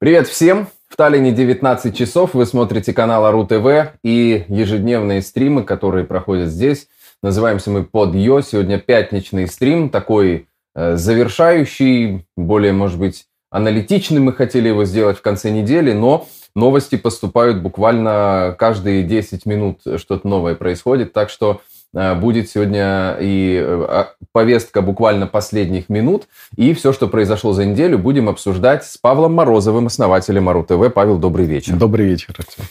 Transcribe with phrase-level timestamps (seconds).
[0.00, 0.68] Привет всем!
[0.88, 6.86] В Таллине 19 часов, вы смотрите канал АРУ ТВ и ежедневные стримы, которые проходят здесь.
[7.20, 8.40] Называемся мы под Йо.
[8.42, 14.20] Сегодня пятничный стрим, такой э, завершающий, более, может быть, аналитичный.
[14.20, 20.28] Мы хотели его сделать в конце недели, но новости поступают буквально каждые 10 минут, что-то
[20.28, 21.12] новое происходит.
[21.12, 26.28] Так что Э, будет сегодня и э, а, повестка буквально последних минут.
[26.56, 30.92] И все, что произошло за неделю, будем обсуждать с Павлом Морозовым, основателем Ару ТВ.
[30.92, 31.76] Павел, добрый вечер.
[31.76, 32.64] Добрый вечер, Артем.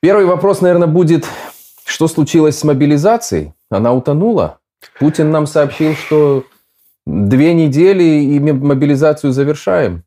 [0.00, 1.26] Первый вопрос, наверное, будет,
[1.84, 3.54] что случилось с мобилизацией?
[3.70, 4.58] Она утонула?
[5.00, 6.44] Путин нам сообщил, что
[7.06, 10.04] две недели и мобилизацию завершаем.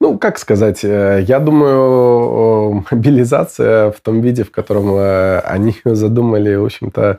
[0.00, 4.96] Ну, как сказать, э, я думаю, мобилизация в том виде, в котором
[5.44, 7.18] они ее задумали, в общем-то, Э,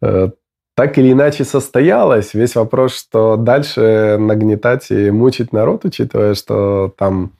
[0.00, 2.34] так или иначе состоялось.
[2.34, 7.32] Весь вопрос, что дальше нагнетать и мучить народ, учитывая, что там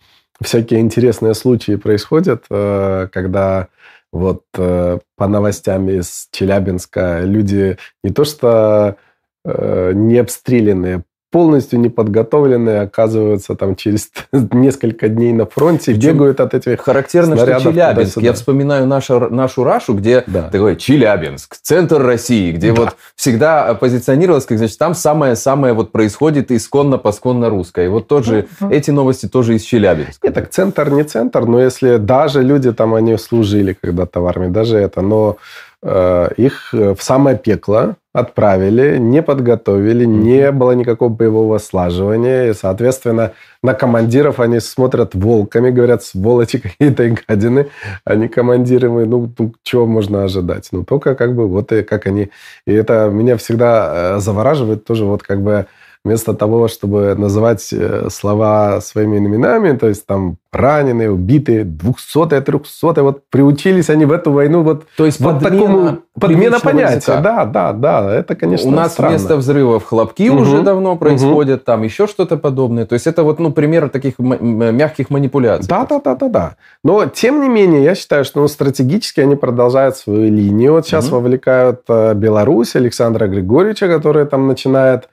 [0.42, 3.68] всякие интересные случаи происходят, э, когда
[4.12, 8.96] вот э, по новостям из Челябинска люди не то что
[9.42, 16.80] не обстрелянные, полностью неподготовленные оказываются там через несколько дней на фронте, Причем бегают от этих
[16.80, 18.18] Характерно, что Челябинск.
[18.18, 20.48] Я вспоминаю нашу, нашу Рашу, где да.
[20.48, 22.82] такой Челябинск, центр России, где да.
[22.82, 27.86] вот всегда позиционировалось, как значит, там самое-самое вот происходит исконно-посконно русское.
[27.86, 28.70] И вот тоже угу.
[28.70, 30.26] эти новости тоже из Челябинска.
[30.26, 34.48] Нет, так центр не центр, но если даже люди там, они служили когда-то в армии,
[34.48, 35.36] даже это, но
[35.82, 42.50] их в самое пекло отправили, не подготовили, не было никакого боевого слаживания.
[42.50, 47.68] И, соответственно, на командиров они смотрят волками, говорят, сволочи какие-то и гадины.
[48.04, 50.68] Они командиры, мы, ну, ну, чего можно ожидать?
[50.72, 52.30] Ну, только как бы вот и как они...
[52.66, 55.66] И это меня всегда э, завораживает тоже вот как бы
[56.04, 63.04] вместо того, чтобы называть э, слова своими именами, то есть там раненые, убитые, двухсотые, трехсотые,
[63.04, 66.96] вот приучились они в эту войну вот, то есть вот подмена, такому подмена понятия.
[66.96, 67.20] Языка.
[67.20, 69.10] Да, да, да, это, конечно, У нас странно.
[69.10, 70.40] вместо взрывов хлопки угу.
[70.40, 71.66] уже давно происходят, угу.
[71.66, 72.86] там еще что-то подобное.
[72.86, 75.68] То есть это вот, ну, пример таких мягких манипуляций.
[75.68, 76.56] Да, да, да, да, да.
[76.82, 80.72] Но, тем не менее, я считаю, что ну, стратегически они продолжают свою линию.
[80.72, 81.16] Вот сейчас угу.
[81.16, 85.08] вовлекают э, Беларусь, Александра Григорьевича, который там начинает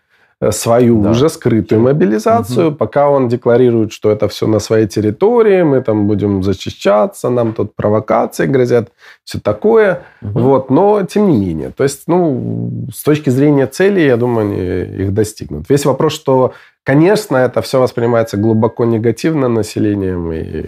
[0.51, 1.11] свою да.
[1.11, 2.75] уже скрытую мобилизацию, угу.
[2.75, 7.75] пока он декларирует, что это все на своей территории, мы там будем защищаться, нам тут
[7.75, 8.91] провокации грозят,
[9.23, 10.03] все такое.
[10.21, 10.39] Угу.
[10.39, 11.71] Вот, но тем не менее.
[11.71, 15.69] То есть, ну, с точки зрения цели, я думаю, они их достигнут.
[15.69, 20.65] Весь вопрос, что, конечно, это все воспринимается глубоко негативно населением и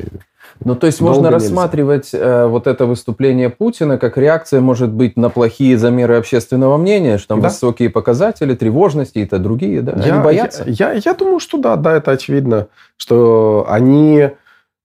[0.63, 5.29] ну, то есть можно рассматривать э, вот это выступление Путина как реакция, может быть, на
[5.29, 7.47] плохие замеры общественного мнения, что там да.
[7.47, 9.93] высокие показатели, тревожности и то другие, да?
[10.05, 10.63] Я, они боятся?
[10.67, 14.31] Я, я, я думаю, что да, да, это очевидно, что они,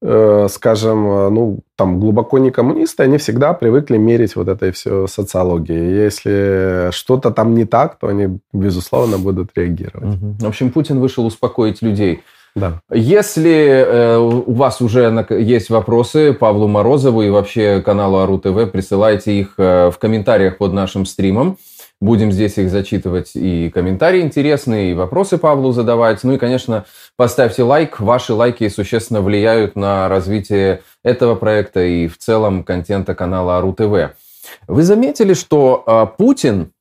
[0.01, 6.05] э, скажем, ну, там, глубоко не коммунисты, они всегда привыкли мерить вот этой все социологией.
[6.05, 10.17] Если что-то там не так, то они, безусловно, будут реагировать.
[10.17, 10.37] Угу.
[10.39, 12.23] В общем, Путин вышел успокоить людей.
[12.55, 12.81] Да.
[12.93, 19.33] Если э, у вас уже есть вопросы Павлу Морозову и вообще каналу Ару ТВ, присылайте
[19.33, 21.59] их э, в комментариях под нашим стримом.
[22.01, 26.23] Будем здесь их зачитывать и комментарии интересные, и вопросы Павлу задавать.
[26.23, 26.85] Ну и, конечно,
[27.17, 27.99] поставьте лайк.
[27.99, 34.15] Ваши лайки существенно влияют на развитие этого проекта и в целом контента канала Ару ТВ.
[34.69, 36.73] Вы заметили, что э, Путин,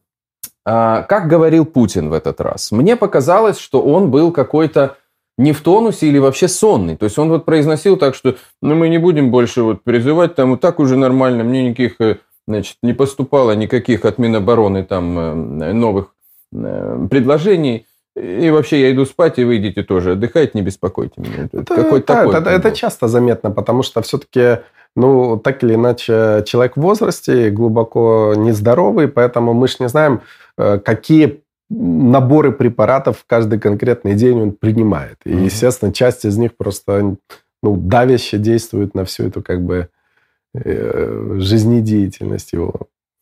[0.68, 4.98] э, как говорил Путин в этот раз, мне показалось, что он был какой-то
[5.38, 6.96] не в тонусе или вообще сонный.
[6.96, 10.52] То есть он вот произносил так, что ну, мы не будем больше вот призывать, там
[10.52, 12.18] вот так уже нормально, мне никаких, э,
[12.48, 16.14] значит, не поступало никаких от Минобороны там э, новых
[16.54, 17.88] э, предложений.
[18.16, 21.50] И вообще я иду спать, и вы идите тоже отдыхать, не беспокойте меня.
[21.52, 24.60] Это, Какой да, такой это, это часто заметно, потому что все-таки,
[24.96, 30.22] ну, так или иначе, человек в возрасте глубоко нездоровый, поэтому мы же не знаем,
[30.56, 31.43] какие
[31.74, 35.18] наборы препаратов в каждый конкретный день он принимает.
[35.26, 35.46] И, mm-hmm.
[35.46, 37.16] естественно, часть из них просто
[37.62, 39.90] ну, давяще действует на всю эту как бы
[40.54, 42.74] э, жизнедеятельность его,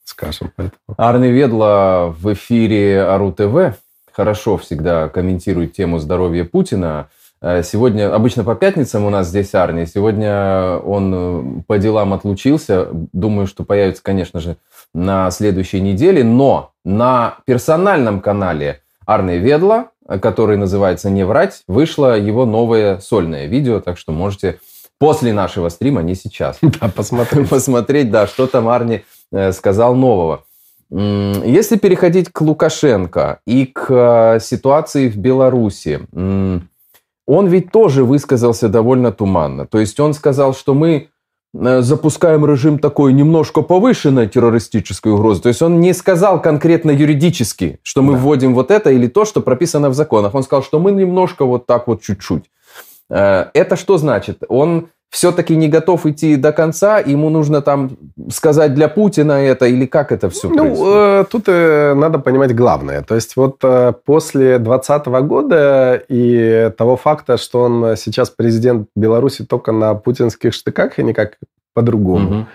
[0.03, 0.51] скажем.
[0.55, 0.79] Поэтому.
[0.97, 3.77] Арне Ведла в эфире Ару ТВ
[4.11, 7.09] хорошо всегда комментирует тему здоровья Путина.
[7.41, 12.87] Э, сегодня, обычно по пятницам у нас здесь Арни, сегодня он э, по делам отлучился.
[12.91, 14.57] Думаю, что появится, конечно же,
[14.93, 16.23] на следующей неделе.
[16.23, 19.87] Но на персональном канале Арны Ведла,
[20.21, 24.59] который называется «Не врать», вышло его новое сольное видео, так что можете
[24.99, 27.49] после нашего стрима, не сейчас, да, посмотреть.
[27.49, 30.43] посмотреть, да, что там Арни э, сказал нового.
[30.91, 36.01] Если переходить к Лукашенко и к ситуации в Беларуси,
[37.31, 39.65] он ведь тоже высказался довольно туманно.
[39.65, 41.07] То есть он сказал, что мы
[41.53, 45.41] э, запускаем режим такой немножко повышенной террористической угрозы.
[45.41, 48.19] То есть он не сказал конкретно юридически, что мы да.
[48.19, 50.35] вводим вот это или то, что прописано в законах.
[50.35, 52.51] Он сказал, что мы немножко вот так вот чуть-чуть.
[53.09, 54.43] Э, это что значит?
[54.49, 57.97] Он все-таки не готов идти до конца, ему нужно там
[58.29, 63.01] сказать для Путина это, или как это все ну, э, тут э, надо понимать главное.
[63.01, 69.43] То есть вот э, после 2020 года и того факта, что он сейчас президент Беларуси
[69.43, 71.37] только на путинских штыках и никак
[71.73, 72.45] по-другому, угу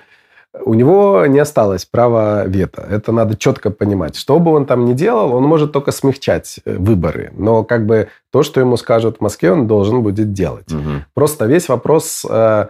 [0.64, 2.82] у него не осталось права вето.
[2.82, 4.16] Это надо четко понимать.
[4.16, 7.32] Что бы он там ни делал, он может только смягчать э, выборы.
[7.36, 10.72] Но как бы то, что ему скажут в Москве, он должен будет делать.
[10.72, 11.04] Угу.
[11.14, 12.66] Просто весь вопрос, э,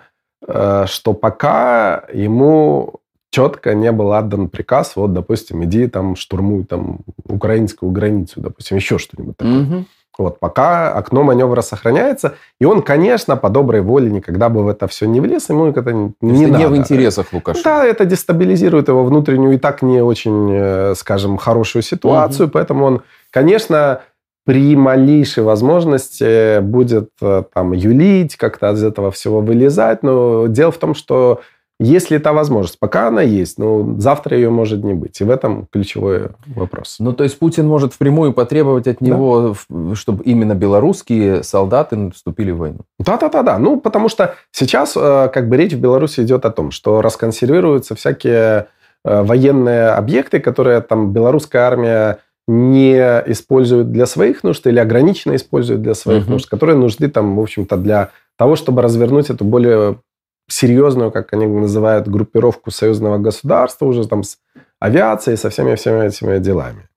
[0.46, 2.94] э, что пока ему
[3.30, 8.98] четко не был отдан приказ, вот, допустим, иди там штурмуй там украинскую границу, допустим, еще
[8.98, 9.62] что-нибудь такое.
[9.62, 9.84] Угу.
[10.18, 14.86] Вот, пока окно маневра сохраняется, и он, конечно, по доброй воле никогда бы в это
[14.88, 16.58] все не влез, ему это не, не надо.
[16.58, 17.68] не в интересах Лукашенко.
[17.68, 22.52] Да, это дестабилизирует его внутреннюю и так не очень, э, скажем, хорошую ситуацию, угу.
[22.54, 24.00] поэтому он, конечно,
[24.46, 30.78] при малейшей возможности будет э, там юлить, как-то из этого всего вылезать, но дело в
[30.78, 31.40] том, что
[31.78, 35.20] если та возможность, пока она есть, но завтра ее может не быть.
[35.20, 36.96] И в этом ключевой вопрос.
[37.00, 39.94] Ну, то есть Путин может впрямую потребовать от него, да.
[39.94, 42.80] чтобы именно белорусские солдаты вступили в войну.
[42.98, 43.58] Да-да-да.
[43.58, 47.94] Ну, потому что сейчас э, как бы речь в Беларуси идет о том, что расконсервируются
[47.94, 48.68] всякие
[49.04, 52.96] э, военные объекты, которые там белорусская армия не
[53.26, 56.32] использует для своих нужд или ограниченно использует для своих угу.
[56.32, 59.98] нужд, которые нужны там, в общем-то, для того, чтобы развернуть эту более
[60.48, 64.38] серьезную, как они называют, группировку союзного государства уже там с
[64.78, 66.88] авиацией, со всеми-всеми этими делами.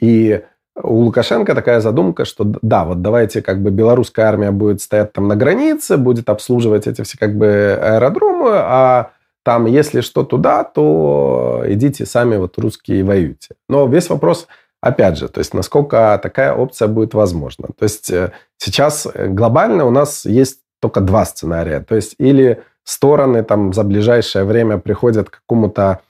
[0.00, 0.42] И
[0.82, 5.28] у Лукашенко такая задумка, что да, вот давайте как бы белорусская армия будет стоять там
[5.28, 9.10] на границе, будет обслуживать эти все как бы аэродромы, а
[9.42, 13.54] там, если что туда, то идите сами вот русские воюйте.
[13.68, 14.48] Но весь вопрос,
[14.80, 17.68] опять же, то есть насколько такая опция будет возможна.
[17.78, 21.80] То есть э, сейчас глобально у нас есть только два сценария.
[21.80, 26.00] То есть или стороны там за ближайшее время приходят к какому-то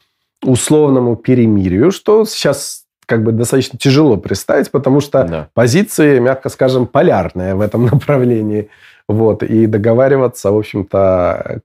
[0.43, 5.49] условному перемирию, что сейчас как бы достаточно тяжело представить, потому что да.
[5.55, 8.69] позиции, мягко скажем, полярные в этом направлении.
[9.09, 11.61] Вот, и договариваться, в общем-то,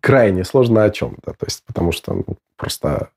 [0.00, 1.32] крайне сложно о чем-то.
[1.32, 2.24] То есть, потому что ну,
[2.56, 3.10] просто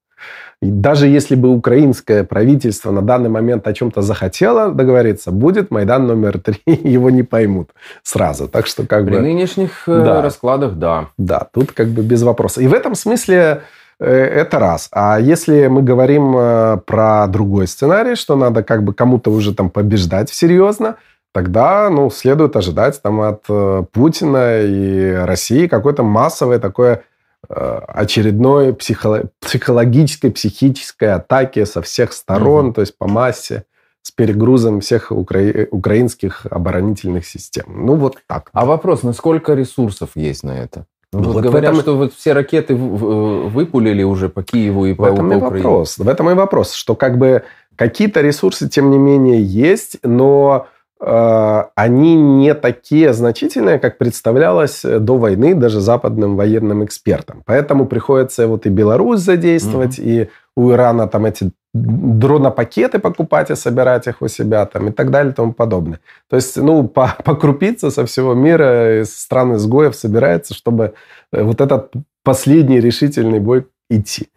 [0.62, 6.06] и даже если бы украинское правительство на данный момент о чем-то захотело договориться, будет Майдан
[6.06, 7.70] номер три, его не поймут
[8.04, 8.50] сразу.
[8.50, 9.22] Так что как При бы...
[9.22, 10.22] нынешних э, да.
[10.22, 11.08] раскладах, да.
[11.18, 12.62] Да, тут как бы без вопроса.
[12.62, 13.62] И в этом смысле
[14.02, 14.90] э, это раз.
[14.92, 19.70] А если мы говорим э, про другой сценарий, что надо как бы кому-то уже там
[19.70, 20.98] побеждать серьезно,
[21.34, 23.46] тогда, ну, следует ожидать там от
[23.94, 27.04] Путина и России какое-то массовое такое
[27.48, 32.74] очередной психо- психологической, психической атаки со всех сторон, угу.
[32.76, 33.64] то есть по массе,
[34.02, 37.66] с перегрузом всех укра- украинских оборонительных систем.
[37.68, 38.50] Ну, вот так.
[38.54, 40.86] А вопрос, насколько ресурсов есть на это?
[41.12, 41.82] Ну, вот, вот говорят, этом...
[41.82, 45.68] что вот все ракеты выпулили уже по Киеву и по, в этом по и Украине.
[45.68, 45.98] Вопрос.
[45.98, 47.44] В этом и вопрос, что как бы
[47.76, 55.18] какие-то ресурсы, тем не менее, есть, но Э, они не такие значительные, как представлялось до
[55.18, 57.42] войны даже западным военным экспертам.
[57.46, 60.08] Поэтому приходится вот и Беларусь задействовать, угу.
[60.08, 60.28] и
[60.58, 65.32] у Ирана там эти дронопакеты покупать и собирать их у себя там и так далее
[65.32, 66.00] и тому подобное.
[66.30, 70.94] То есть, ну, по, по крупице со всего мира из стран изгоев собирается, чтобы
[71.32, 74.30] э, вот этот последний решительный бой идти.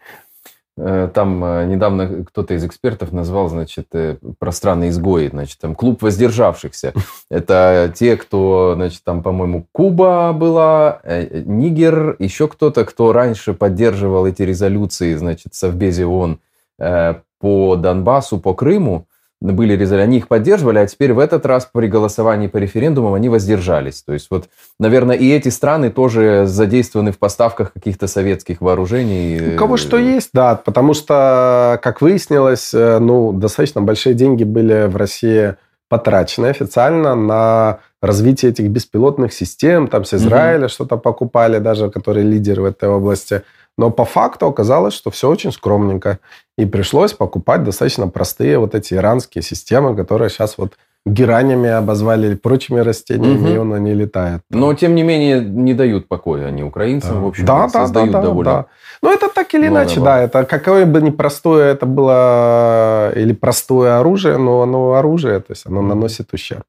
[0.78, 6.02] Э, там э, недавно кто-то из экспертов назвал, значит, э, пространные изгои, значит, там клуб
[6.02, 6.94] воздержавшихся.
[7.30, 14.42] Это те, кто, значит, там, по-моему, Куба была, Нигер, еще кто-то, кто раньше поддерживал эти
[14.42, 16.40] резолюции, значит, Совбезе ООН
[16.78, 19.06] по Донбассу, по Крыму,
[19.50, 23.28] были резолюции, они их поддерживали, а теперь в этот раз при голосовании по референдумам они
[23.28, 24.02] воздержались.
[24.02, 29.54] То есть вот, наверное, и эти страны тоже задействованы в поставках каких-то советских вооружений.
[29.54, 34.86] У кого что есть, да, потому что, как выяснилось, э, ну, достаточно большие деньги были
[34.86, 35.56] в России
[35.88, 42.24] потрачены официально на развитие этих беспилотных систем, там с Израиля mm что-то покупали даже, которые
[42.24, 43.42] лидеры в этой области–
[43.78, 46.18] но по факту оказалось, что все очень скромненько.
[46.58, 52.34] И пришлось покупать достаточно простые вот эти иранские системы, которые сейчас вот геранями обозвали или
[52.36, 53.54] прочими растениями, угу.
[53.54, 54.42] и он они летает.
[54.50, 57.20] Но, тем не менее, не дают покоя они украинцам, да.
[57.20, 58.52] в общем, да, создают да, да, довольно...
[58.52, 58.66] Да.
[59.02, 64.36] Ну, это так или иначе, да, это какое бы непростое это было, или простое оружие,
[64.38, 66.62] но оно оружие, то есть оно наносит ущерб.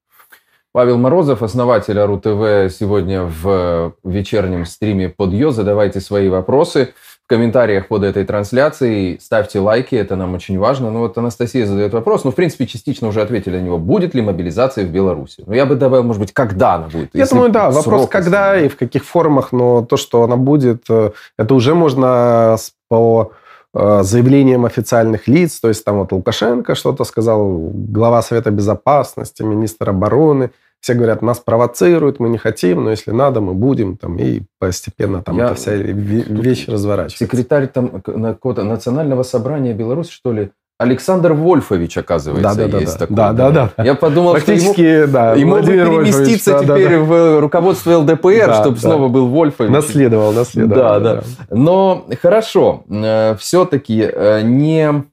[0.74, 5.52] Павел Морозов, основатель АРУ ТВ, сегодня в вечернем стриме под Йо.
[5.52, 9.20] Задавайте свои вопросы в комментариях под этой трансляцией.
[9.22, 10.90] Ставьте лайки, это нам очень важно.
[10.90, 13.78] Ну вот Анастасия задает вопрос, ну, в принципе, частично уже ответили на него.
[13.78, 15.44] Будет ли мобилизация в Беларуси?
[15.46, 17.12] Ну, я бы добавил, может быть, когда она будет?
[17.14, 17.70] Я думаю, да.
[17.70, 22.58] Вопрос, когда и в каких формах, но то, что она будет, э, это уже можно
[22.90, 23.32] по
[23.76, 29.92] э, заявлениям официальных лиц, то есть там вот Лукашенко что-то сказал, глава Совета Безопасности, министр
[29.92, 30.50] обороны–
[30.84, 35.24] все говорят, нас провоцируют, мы не хотим, но если надо, мы будем, там, и постепенно
[35.24, 35.46] там Я...
[35.46, 37.24] эта вся вещь разворачивается.
[37.24, 43.16] Секретарь там Национального собрания Беларуси, что ли, Александр Вольфович, оказывается, да, да, есть да, такой.
[43.16, 43.84] Да, да, да.
[43.84, 44.74] Я подумал, что ему,
[45.08, 47.04] да, ему бы переместиться Вольфович, теперь да, да.
[47.06, 48.82] в руководство ЛДПР, да, чтобы да.
[48.82, 49.72] снова был Вольфович.
[49.72, 50.76] Наследовал, наследовал.
[50.76, 51.16] Да, да.
[51.16, 51.56] да.
[51.56, 55.06] Но хорошо, э, все-таки э, не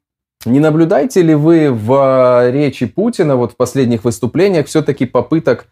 [0.47, 5.67] не наблюдаете ли вы в а, речи Путина, вот в последних выступлениях, все-таки попыток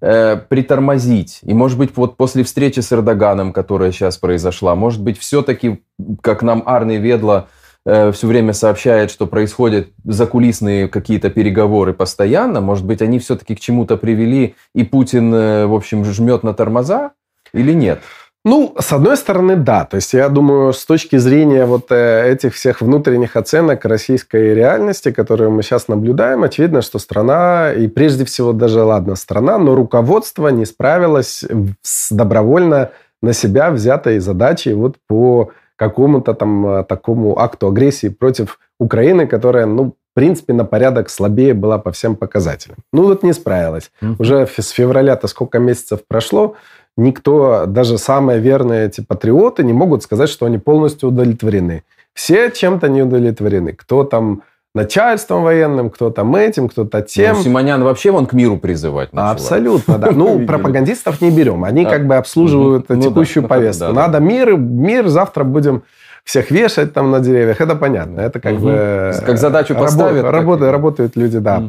[0.00, 1.40] э, притормозить?
[1.42, 5.82] И, может быть, вот после встречи с Эрдоганом, которая сейчас произошла, может быть, все-таки,
[6.20, 7.48] как нам Арный Ведла
[7.84, 13.60] э, все время сообщает, что происходят закулисные какие-то переговоры постоянно, может быть, они все-таки к
[13.60, 17.10] чему-то привели, и Путин, э, в общем, жмет на тормоза
[17.52, 18.00] или нет?
[18.44, 19.84] Ну, с одной стороны, да.
[19.84, 25.12] То есть я думаю, с точки зрения вот э, этих всех внутренних оценок российской реальности,
[25.12, 30.48] которые мы сейчас наблюдаем, очевидно, что страна, и прежде всего даже, ладно, страна, но руководство
[30.48, 31.44] не справилось
[31.82, 32.90] с добровольно
[33.22, 39.66] на себя взятой задачей вот по какому-то там э, такому акту агрессии против Украины, которая,
[39.66, 42.78] ну, в принципе, на порядок слабее была по всем показателям.
[42.92, 43.90] Ну, вот не справилась.
[44.02, 44.16] Mm-hmm.
[44.18, 46.54] Уже с февраля-то сколько месяцев прошло,
[46.98, 51.84] никто, даже самые верные эти патриоты, не могут сказать, что они полностью удовлетворены.
[52.12, 53.72] Все чем-то не удовлетворены.
[53.72, 54.42] Кто там
[54.74, 57.36] начальством военным, кто там этим, кто-то ну, тем.
[57.36, 59.30] Ну, Симонян вообще вон к миру призывать начала.
[59.30, 60.10] Абсолютно, да.
[60.12, 61.64] Ну, пропагандистов не берем.
[61.64, 63.92] Они а, как бы обслуживают ну текущую повестку.
[63.92, 65.84] Надо мир, мир, завтра будем
[66.24, 68.20] всех вешать там на деревьях, это понятно.
[68.20, 69.12] Это как бы...
[69.26, 70.24] Как задачу поставят.
[70.24, 71.60] Работают люди, да,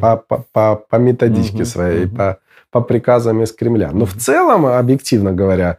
[0.52, 2.38] по методичке своей, по
[2.74, 3.90] по приказам из Кремля.
[3.92, 5.78] Но в целом, объективно говоря,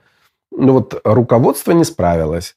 [0.52, 2.56] ну вот руководство не справилось.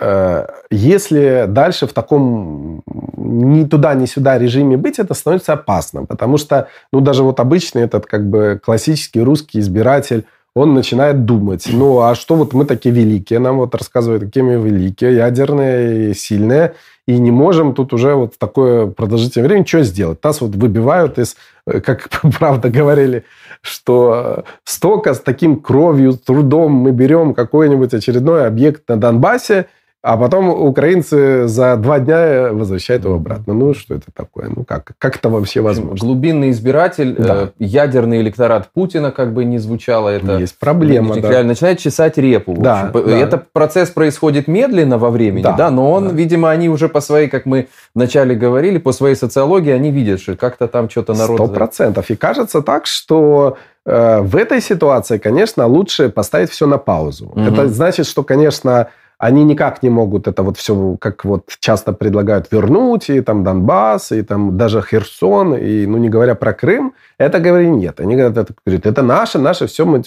[0.00, 2.82] Э, если дальше в таком
[3.16, 6.08] ни туда, ни сюда режиме быть, это становится опасным.
[6.08, 10.24] Потому что, ну, даже вот обычный этот как бы классический русский избиратель,
[10.56, 14.54] он начинает думать, ну, а что вот мы такие великие, нам вот рассказывают, какие мы
[14.54, 16.72] великие, ядерные, сильные,
[17.06, 20.24] и не можем тут уже вот такое продолжительное время что сделать.
[20.24, 21.36] Нас вот выбивают из,
[21.66, 22.08] э, как
[22.38, 23.24] правда говорили,
[23.60, 29.66] что столько с таким кровью, трудом мы берем какой-нибудь очередной объект на Донбассе,
[30.06, 33.54] а потом украинцы за два дня возвращают его обратно.
[33.54, 34.48] Ну, что это такое?
[34.54, 36.06] Ну, как, как это вообще возможно?
[36.06, 37.34] Глубинный избиратель, да.
[37.42, 40.38] э, ядерный электорат Путина, как бы не звучало это.
[40.38, 41.42] Есть проблема, да.
[41.42, 42.54] Начинает чесать репу.
[42.56, 43.00] Да, да.
[43.00, 46.14] Этот процесс происходит медленно во времени, да, да но он, да.
[46.14, 50.36] видимо, они уже по своей, как мы вначале говорили, по своей социологии, они видят, что
[50.36, 51.36] как-то там что-то народ...
[51.36, 52.10] Сто процентов.
[52.10, 57.26] И кажется так, что э, в этой ситуации, конечно, лучше поставить все на паузу.
[57.26, 57.40] Угу.
[57.40, 58.86] Это значит, что, конечно
[59.18, 64.12] они никак не могут это вот все, как вот часто предлагают, вернуть, и там Донбасс,
[64.12, 67.98] и там даже Херсон, и, ну, не говоря про Крым, это говорили нет.
[68.00, 70.02] Они говорят, это, говорят, это наше, наше, все, мы.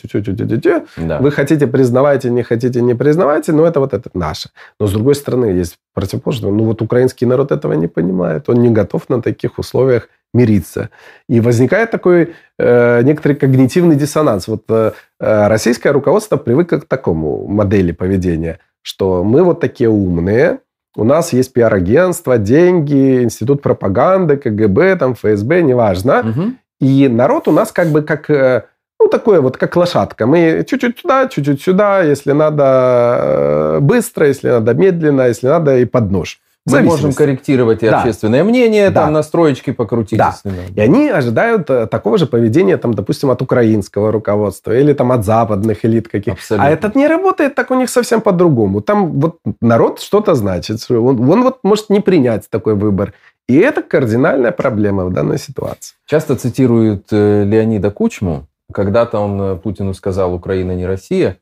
[0.97, 1.17] Да.
[1.19, 4.49] Вы хотите, признавайте, не хотите, не признавайте, но это вот это наше.
[4.79, 6.51] Но, с другой стороны, есть противоположное.
[6.51, 8.47] Ну, вот украинский народ этого не понимает.
[8.49, 10.89] Он не готов на таких условиях мириться.
[11.27, 14.47] И возникает такой э, некоторый когнитивный диссонанс.
[14.47, 20.59] Вот э, э российское руководство привыкло к такому модели поведения– что мы вот такие умные,
[20.95, 26.19] у нас есть пиар-агентство, деньги, институт пропаганды, КГБ, там, ФСБ, неважно.
[26.19, 26.53] Угу.
[26.81, 28.65] И народ у нас как бы как, э,
[28.99, 30.25] ну, такое вот, как лошадка.
[30.25, 35.85] Мы чуть-чуть туда, чуть-чуть сюда, если надо э, быстро, если надо медленно, если надо и
[35.85, 36.39] под нож.
[36.71, 37.99] Мы можем корректировать и да.
[37.99, 39.03] общественное мнение, да.
[39.03, 40.17] там настроечки покрутить.
[40.17, 40.35] Да.
[40.75, 45.25] И они ожидают э, такого же поведения, там, допустим, от украинского руководства или там от
[45.25, 46.33] западных элит каких.
[46.33, 46.67] Абсолютно.
[46.67, 48.81] А этот не работает так у них совсем по-другому.
[48.81, 50.79] Там вот народ что-то значит.
[50.89, 53.13] Он, он вот может не принять такой выбор.
[53.47, 55.95] И это кардинальная проблема в данной ситуации.
[56.05, 58.45] Часто цитируют э, Леонида Кучму.
[58.71, 61.37] Когда-то он э, Путину сказал «Украина не Россия».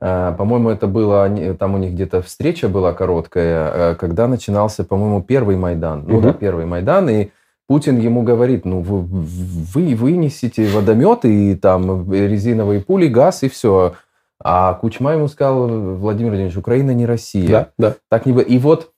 [0.00, 5.22] А, по-моему, это было, там у них где-то встреча была короткая, э, когда начинался, по-моему,
[5.22, 6.04] первый Майдан.
[6.06, 6.22] Ну угу.
[6.28, 7.28] да, первый Майдан, и
[7.66, 13.94] Путин ему говорит, ну вы, вы вынесите водометы и там резиновые пули, газ и все.
[14.42, 17.48] А Кучма ему сказал, Владимир Владимирович, Украина не Россия.
[17.48, 17.94] Да, да.
[18.10, 18.90] Так не И вот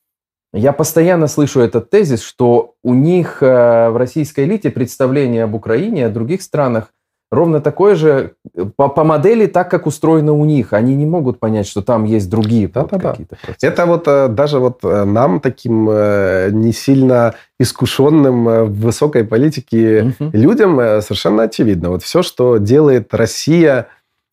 [0.52, 6.06] я постоянно слышу этот тезис, что у них э, в российской элите представление об Украине,
[6.06, 6.92] о других странах
[7.30, 8.34] ровно такое же
[8.76, 10.72] по, по модели, так как устроено у них.
[10.72, 13.66] Они не могут понять, что там есть другие да, вот да, какие-то процессы.
[13.66, 20.30] Это вот даже вот нам, таким не сильно искушенным в высокой политике угу.
[20.32, 21.90] людям, совершенно очевидно.
[21.90, 23.88] Вот все, что делает Россия,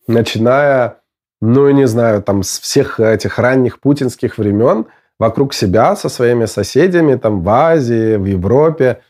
[0.08, 0.98] начиная,
[1.42, 4.86] ну, не знаю, там с всех этих ранних путинских времен,
[5.20, 9.02] вокруг себя со своими соседями, там в Азии, в Европе,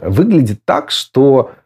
[0.00, 1.61] выглядит так, что э,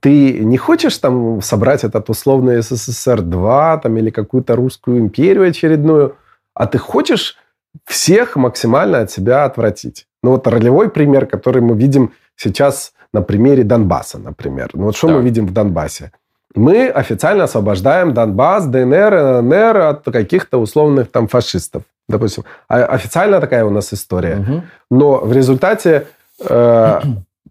[0.00, 6.16] ты не хочешь там собрать этот условный СССР-2 там, или какую-то русскую империю очередную,
[6.54, 7.36] а ты хочешь
[7.84, 10.06] всех максимально от себя отвратить.
[10.22, 14.70] Ну вот ролевой пример, который мы видим сейчас на примере Донбасса, например.
[14.72, 15.14] Ну вот что да.
[15.14, 16.12] мы видим в Донбассе?
[16.54, 22.44] Мы официально освобождаем Донбасс, ДНР, ЛНР от каких-то условных там фашистов допустим.
[22.68, 24.36] А официально такая у нас история.
[24.36, 24.62] Угу.
[24.90, 26.06] Но в результате
[26.40, 27.00] э,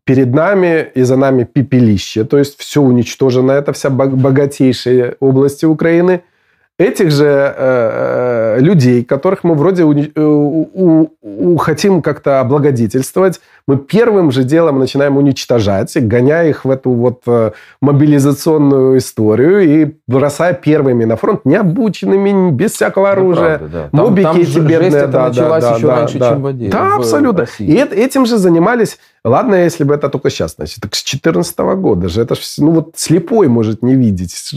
[0.06, 6.22] перед нами и за нами пепелище, то есть все уничтожено, это вся богатейшая области Украины–
[6.78, 13.40] этих же э, э, людей, которых мы вроде у, э, у, у, хотим как-то облагодетельствовать,
[13.66, 19.94] мы первым же делом начинаем уничтожать, гоняя их в эту вот э, мобилизационную историю и
[20.08, 23.60] бросая первыми на фронт, необученными, без всякого оружия.
[23.62, 24.04] Ну, правда, да.
[24.04, 25.08] Мобики там, эти бедные.
[25.08, 26.30] Да, началась да, еще да, раньше, да.
[26.30, 26.72] чем в Одессе.
[26.72, 27.40] Да, в абсолютно.
[27.42, 27.68] России.
[27.68, 32.10] И этим же занимались Ладно, если бы это только сейчас, значит, так с 2014 года
[32.10, 32.22] же.
[32.22, 34.54] Это ж, ну вот слепой может не видеть.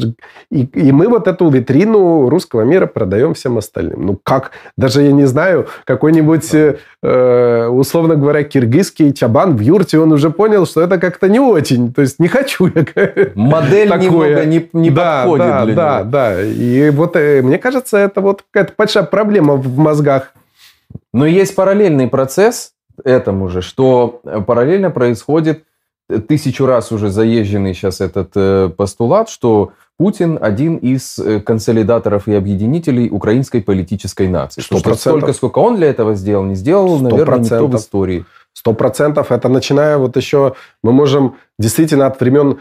[0.50, 4.04] И, и мы вот эту витрину русского мира продаем всем остальным.
[4.04, 4.50] Ну как?
[4.76, 10.66] Даже я не знаю, какой-нибудь, э, условно говоря, киргизский чабан в юрте, он уже понял,
[10.66, 11.94] что это как-то не очень.
[11.94, 12.84] То есть не хочу я
[13.34, 14.04] Модель такое.
[14.04, 16.10] немного не, не да, подходит да, для да, него.
[16.10, 20.34] Да, И вот э, мне кажется, это вот какая-то большая проблема в мозгах.
[21.14, 22.72] Но есть параллельный процесс,
[23.04, 25.64] этому же, что э, параллельно происходит
[26.08, 32.34] э, тысячу раз уже заезженный сейчас этот э, постулат, что Путин один из консолидаторов и
[32.34, 34.60] объединителей украинской политической нации.
[34.60, 35.00] Сто процентов.
[35.00, 37.02] Столько, сколько он для этого сделал, не сделал, 100%.
[37.02, 38.24] наверное, никто в истории.
[38.52, 39.32] Сто процентов.
[39.32, 42.58] Это начиная вот еще, мы можем действительно от времен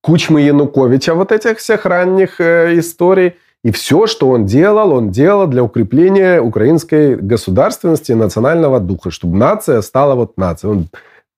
[0.00, 5.64] Кучмы Януковича, вот этих всех ранних историй, и все, что он делал, он делал для
[5.64, 10.72] укрепления украинской государственности и национального духа, чтобы нация стала вот нацией.
[10.72, 10.86] Он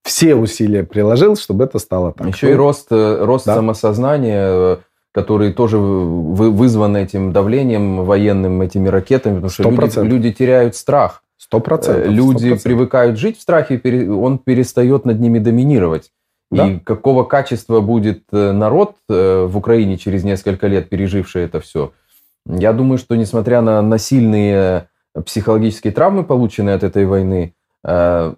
[0.03, 2.27] все усилия приложил, чтобы это стало так.
[2.27, 3.55] Еще и рост, э, рост да.
[3.55, 4.77] самосознания, э,
[5.13, 11.23] который тоже вызван этим давлением военным, этими ракетами, потому что люди, люди теряют страх.
[11.37, 12.07] Сто процентов.
[12.07, 12.63] Э, люди 100%.
[12.65, 16.11] привыкают жить в страхе, он перестает над ними доминировать.
[16.51, 16.67] Да?
[16.67, 21.93] И какого качества будет народ в Украине через несколько лет, переживший это все–
[22.49, 24.89] я думаю, что несмотря на насильные
[25.25, 27.55] психологические травмы, полученные от этой войны,
[27.85, 28.35] э,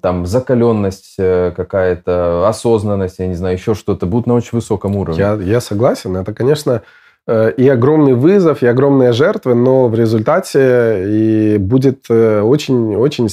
[0.00, 5.20] там закаленность э, какая-то, осознанность, я не знаю, еще что-то, будут на очень высоком уровне.
[5.20, 6.16] Я, я согласен.
[6.16, 6.82] Это, конечно,
[7.26, 13.28] э, и огромный вызов, и огромные жертвы, но в результате и будет очень-очень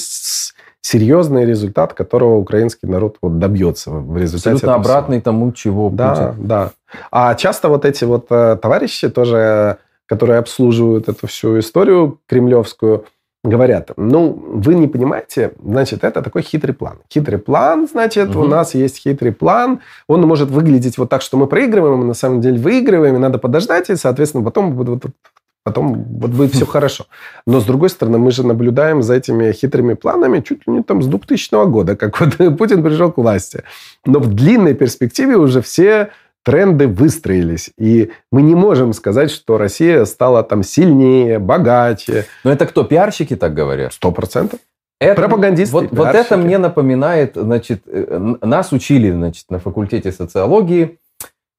[0.82, 4.56] серьезный результат, которого украинский народ вот добьется в результате.
[4.56, 5.32] Абсолютно обратный всего.
[5.32, 6.48] тому, чего да, Путин.
[6.48, 6.72] Да,
[7.12, 9.78] А часто вот эти вот товарищи тоже
[10.10, 13.06] которые обслуживают эту всю историю кремлевскую,
[13.44, 16.98] говорят, ну, вы не понимаете, значит, это такой хитрый план.
[17.14, 18.42] Хитрый план, значит, угу.
[18.42, 22.14] у нас есть хитрый план, он может выглядеть вот так, что мы проигрываем, мы на
[22.16, 25.04] самом деле выигрываем, и надо подождать, и, соответственно, потом вот, вот,
[25.64, 27.06] потом вот будет все хорошо.
[27.46, 31.02] Но, с другой стороны, мы же наблюдаем за этими хитрыми планами чуть ли не там
[31.02, 33.64] с 2000 года, как вот Путин пришел к власти.
[34.06, 36.10] Но в длинной перспективе уже все
[36.50, 37.72] тренды выстроились.
[37.78, 42.26] И мы не можем сказать, что Россия стала там сильнее, богаче.
[42.44, 42.84] Но это кто?
[42.84, 43.94] Пиарщики так говорят?
[43.94, 44.60] Сто процентов.
[45.00, 45.74] Это, Пропагандисты.
[45.74, 50.98] Вот, вот это мне напоминает, значит, э, нас учили, значит, на факультете социологии.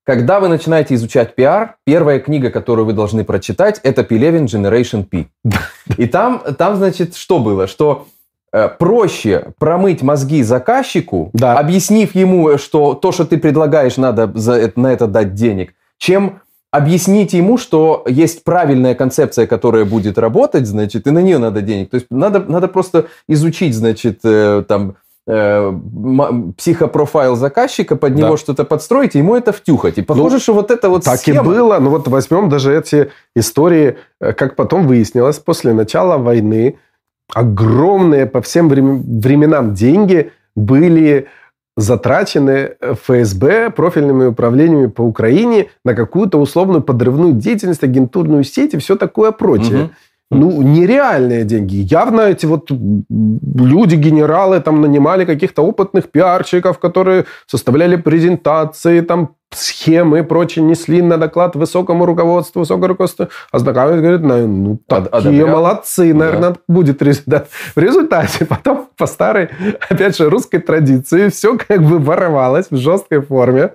[0.05, 5.29] Когда вы начинаете изучать пиар, первая книга, которую вы должны прочитать, это Пелевин Generation P.
[5.97, 7.67] И там, там, значит, что было?
[7.67, 8.09] Что
[8.79, 11.59] проще промыть мозги заказчику, да.
[11.59, 16.41] объяснив ему, что то, что ты предлагаешь, надо за это, на это дать денег, чем
[16.71, 21.91] объяснить ему, что есть правильная концепция, которая будет работать, значит, и на нее надо денег.
[21.91, 24.95] То есть надо, надо просто изучить, значит, э, там,
[25.27, 25.73] э,
[26.57, 28.37] психопрофайл заказчика, под него да.
[28.37, 29.99] что-то подстроить, и ему это втюхать.
[29.99, 31.43] И похоже, ну, что вот это вот Так схема...
[31.43, 31.79] и было.
[31.81, 36.79] Ну вот возьмем даже эти истории, как потом выяснилось, после начала войны,
[37.35, 41.29] огромные по всем временам деньги были
[41.77, 48.97] затрачены ФСБ профильными управлениями по Украине на какую-то условную подрывную деятельность, агентурную сеть и все
[48.97, 49.85] такое прочее.
[49.85, 49.91] Угу.
[50.33, 51.77] Ну, нереальные деньги.
[51.77, 60.21] Явно эти вот люди, генералы, там нанимали каких-то опытных пиарщиков, которые составляли презентации, там схемы
[60.21, 63.29] и прочее несли на доклад высокому руководству, высокому руководству.
[63.51, 65.49] Ознакомились, говорит, ну, такие Одобрял.
[65.49, 66.57] молодцы, наверное, да.
[66.69, 67.49] будет результат.
[67.75, 69.51] В результате потом по старой,
[69.89, 73.73] опять же, русской традиции все как бы воровалось в жесткой форме.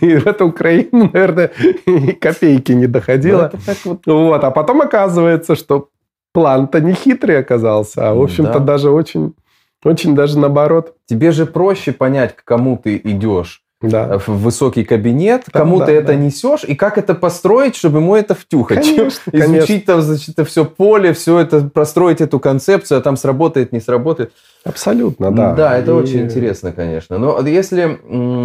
[0.00, 1.50] И в эту Украину, наверное,
[1.86, 3.50] и копейки не доходило.
[3.66, 4.00] Ну, вот.
[4.06, 4.44] вот.
[4.44, 5.88] А потом оказывается, что
[6.32, 8.64] план-то не хитрый оказался, а, в общем-то, да.
[8.64, 9.34] даже очень,
[9.82, 10.94] очень даже наоборот.
[11.06, 14.18] Тебе же проще понять, к кому ты идешь да.
[14.18, 15.98] в высокий кабинет, да, кому да, ты да.
[15.98, 18.84] это несешь, и как это построить, чтобы ему это втюхать.
[18.84, 23.72] Конечно, Изучить там, значит, это все поле, все это, простроить эту концепцию, а там сработает,
[23.72, 24.32] не сработает.
[24.62, 25.54] Абсолютно, да.
[25.54, 25.94] Да, это и...
[25.94, 27.16] очень интересно, конечно.
[27.16, 27.98] Но если,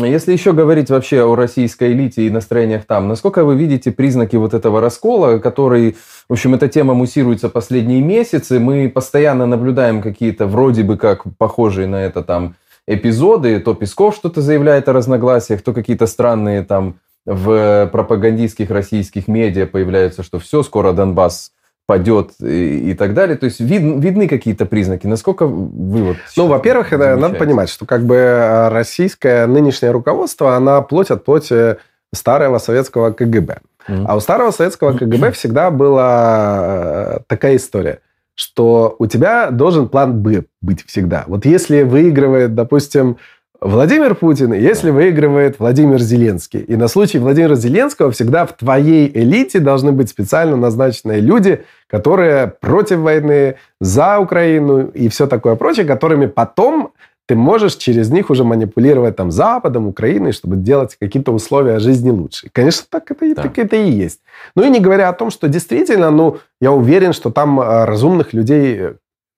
[0.07, 4.53] если еще говорить вообще о российской элите и настроениях там, насколько вы видите признаки вот
[4.53, 5.97] этого раскола, который,
[6.29, 11.87] в общем, эта тема муссируется последние месяцы, мы постоянно наблюдаем какие-то вроде бы как похожие
[11.87, 12.55] на это там
[12.87, 16.95] эпизоды, то Песков что-то заявляет о разногласиях, то какие-то странные там
[17.25, 21.51] в пропагандистских российских медиа появляются, что все, скоро Донбасс
[21.87, 23.37] падет и, и так далее.
[23.37, 25.07] То есть вид, видны какие-то признаки.
[25.07, 26.17] Насколько вы вот...
[26.35, 31.23] Ну, во-первых, это надо понимать, что как бы э, российское нынешнее руководство, она плоть от
[31.23, 31.77] плоти
[32.13, 33.59] старого советского КГБ.
[33.87, 34.05] Mm-hmm.
[34.07, 37.99] А у старого советского КГБ всегда была э, такая история
[38.35, 41.23] что у тебя должен план «Б» быть всегда.
[41.27, 43.17] Вот если выигрывает, допустим,
[43.61, 46.59] Владимир Путин, если выигрывает Владимир Зеленский.
[46.59, 52.47] И на случай Владимира Зеленского всегда в твоей элите должны быть специально назначенные люди, которые
[52.47, 56.93] против войны, за Украину и все такое прочее, которыми потом
[57.27, 62.49] ты можешь через них уже манипулировать там Западом, Украиной, чтобы делать какие-то условия жизни лучше.
[62.51, 63.41] конечно, так это, да.
[63.43, 64.21] так это и есть.
[64.55, 68.33] Ну и не говоря о том, что действительно, ну, я уверен, что там э, разумных
[68.33, 68.95] людей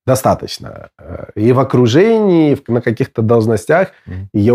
[0.07, 0.89] достаточно.
[0.97, 3.89] Э, и в окружении, и на каких-то должностях.
[4.07, 4.13] Mm.
[4.33, 4.53] И я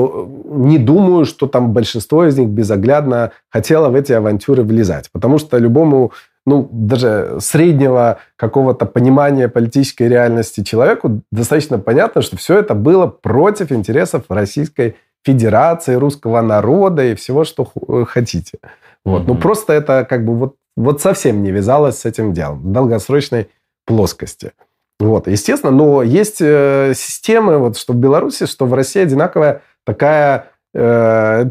[0.69, 5.11] не думаю, что там большинство из них безоглядно хотело в эти авантюры влезать.
[5.13, 6.13] Потому что любому
[6.47, 13.71] ну, даже среднего какого-то понимания политической реальности человеку достаточно понятно, что все это было против
[13.71, 18.59] интересов Российской Федерации, русского народа и всего, что э, хотите.
[19.05, 19.23] Вот.
[19.23, 19.27] Mm-hmm.
[19.29, 23.49] Ну, просто это как бы вот, вот совсем не вязалось с этим делом в долгосрочной
[23.87, 24.53] плоскости.
[24.99, 30.51] Вот, естественно, но есть э, системы, вот, что в Беларуси, что в России одинаковая такая
[30.75, 31.51] э,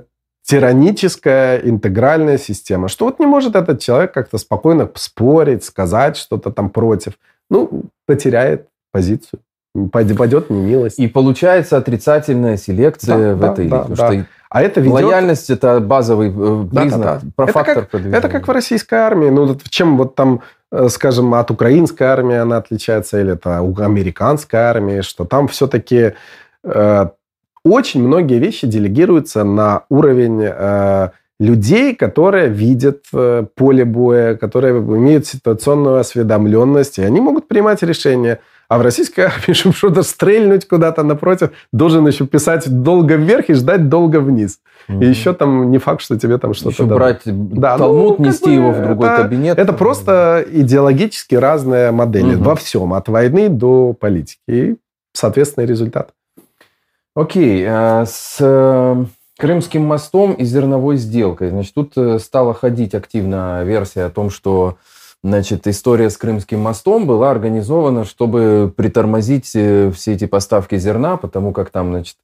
[0.51, 6.69] тираническая интегральная система, что вот не может этот человек как-то спокойно спорить, сказать что-то там
[6.69, 7.13] против.
[7.49, 9.39] Ну, потеряет позицию.
[9.93, 10.99] Пойдет немилость.
[10.99, 13.95] И получается отрицательная селекция да, в да, этой да, да.
[13.95, 14.95] что а это ведет...
[14.95, 17.31] Лояльность– это базовый э, признак, да, да, да.
[17.37, 18.17] про это фактор как, продвижения.
[18.17, 19.29] Это как в российской армии.
[19.29, 20.41] Ну, чем вот там,
[20.73, 26.15] э, скажем, от украинской армии она отличается, или это у американской армии, что там все-таки
[26.65, 27.05] э,
[27.63, 31.09] очень многие вещи делегируются на уровень э,
[31.41, 38.39] людей, которые видят э, поле боя, которые имеют ситуационную осведомленность, и они могут принимать решения.
[38.69, 43.53] А в российской армии, чтобы что-то стрельнуть куда-то напротив, должен еще писать долго вверх и
[43.53, 44.59] ждать долго вниз.
[44.87, 45.03] Mm-hmm.
[45.03, 46.69] И еще там не факт, что тебе там что-то...
[46.69, 46.97] Еще дадут.
[46.97, 49.57] брать да, талмуд, ну, нести бы, его в другой это, кабинет.
[49.57, 52.43] Это просто идеологически разные модели mm-hmm.
[52.43, 54.39] во всем, от войны до политики.
[54.47, 54.75] И,
[55.13, 56.11] соответственно, результат.
[57.13, 59.05] Окей, а с э,
[59.37, 61.49] Крымским мостом и зерновой сделкой.
[61.49, 64.77] Значит, тут э, стала ходить активно версия о том, что
[65.21, 71.51] значит, история с Крымским мостом была организована, чтобы притормозить э, все эти поставки зерна, потому
[71.51, 72.15] как там, значит,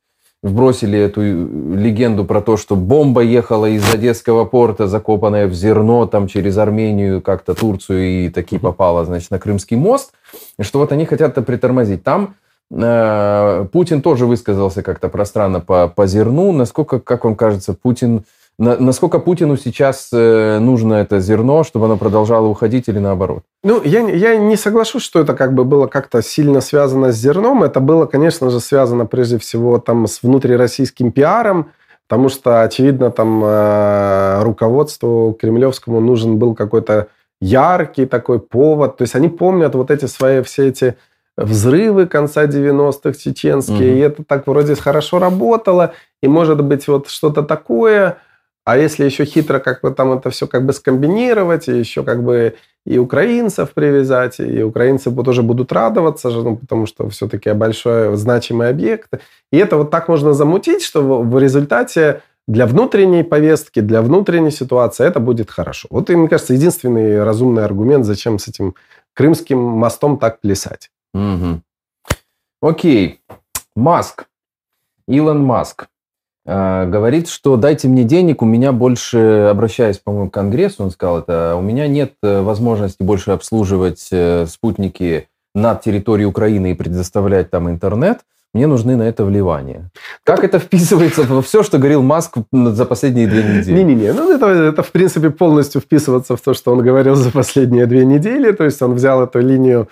[0.42, 6.28] вбросили эту легенду про то, что бомба ехала из Одесского порта, закопанная в зерно, там
[6.28, 10.14] через Армению, как-то Турцию, и таки попала, значит, на Крымский мост,
[10.58, 12.04] и что вот они хотят это притормозить.
[12.04, 16.52] Там Э, Путин тоже высказался как-то пространно по, по зерну.
[16.52, 18.26] Насколько, как вам кажется, Путин,
[18.60, 23.44] на, насколько Путину сейчас э, нужно это зерно, чтобы оно продолжало уходить или наоборот?
[23.64, 27.64] Ну, я, я не соглашусь, что это как бы было как-то сильно связано с зерном.
[27.64, 31.72] Это было, конечно же, связано прежде всего там с внутрироссийским пиаром,
[32.08, 37.08] потому что, очевидно, там э, руководству кремлевскому нужен был какой-то
[37.40, 38.98] яркий такой повод.
[38.98, 40.98] То есть они помнят вот эти свои все эти
[41.38, 43.98] взрывы конца 90-х чеченские, угу.
[43.98, 48.18] и это так вроде хорошо работало, и может быть вот что-то такое,
[48.66, 52.22] а если еще хитро как бы там это все как бы скомбинировать, и еще как
[52.24, 58.18] бы и украинцев привязать, и украинцы тоже будут радоваться, же, ну, потому что все-таки большой
[58.18, 59.10] значимый объект.
[59.54, 65.06] И это вот так можно замутить, что в результате для внутренней повестки, для внутренней ситуации
[65.06, 65.88] это будет хорошо.
[65.92, 68.76] Вот, и, мне кажется, единственный разумный аргумент, зачем с этим
[69.14, 70.90] крымским мостом так плясать.
[71.14, 71.62] Угу.
[72.62, 73.22] Окей.
[73.76, 74.26] Маск.
[75.08, 75.88] Илон Маск.
[76.48, 81.56] говорит, что дайте мне денег, у меня больше, обращаясь, по-моему, к Конгрессу, он сказал это,
[81.58, 84.10] у меня нет возможности больше обслуживать
[84.48, 88.20] спутники над территорией Украины и предоставлять там интернет,
[88.54, 89.92] мне нужны на это вливания.
[90.24, 93.76] Как это вписывается во все, что говорил Маск за последние две недели?
[93.76, 97.88] Не-не-не, ну это, это в принципе полностью вписываться в то, что он говорил за последние
[97.88, 98.54] две недели.
[98.54, 99.90] То есть он взял эту линию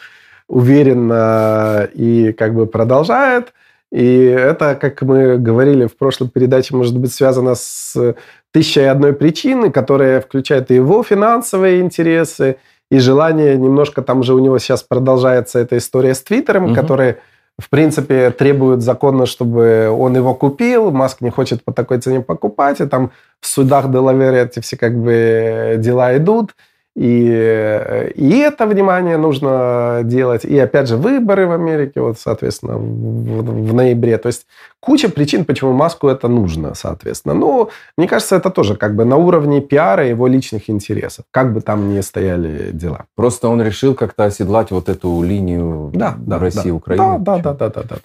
[0.47, 3.53] уверенно и как бы продолжает.
[3.91, 8.15] И это, как мы говорили в прошлой передаче, может быть связано с
[8.51, 12.58] тысячей и одной причины, которая включает и его финансовые интересы,
[12.91, 16.75] и желание немножко, там же у него сейчас продолжается эта история с Твиттером, угу.
[16.75, 17.15] который
[17.58, 20.91] в принципе, требует закона, чтобы он его купил.
[20.91, 22.81] Маск не хочет по такой цене покупать.
[22.81, 26.51] И там в судах Делавера эти все как бы дела идут.
[26.95, 30.45] И, э, и это внимание нужно делать.
[30.45, 34.17] И опять же, выборы в Америке, вот, соответственно, в, в ноябре.
[34.17, 34.47] То есть
[34.79, 37.34] куча причин, почему Маску это нужно, соответственно.
[37.34, 41.60] Но мне кажется, это тоже как бы на уровне пиара его личных интересов, как бы
[41.60, 43.05] там ни стояли дела.
[43.15, 46.75] Просто он решил как-то оседлать вот эту линию да, да, России, да.
[46.75, 47.19] Украины.
[47.19, 47.95] Да, да, да, да, да, да.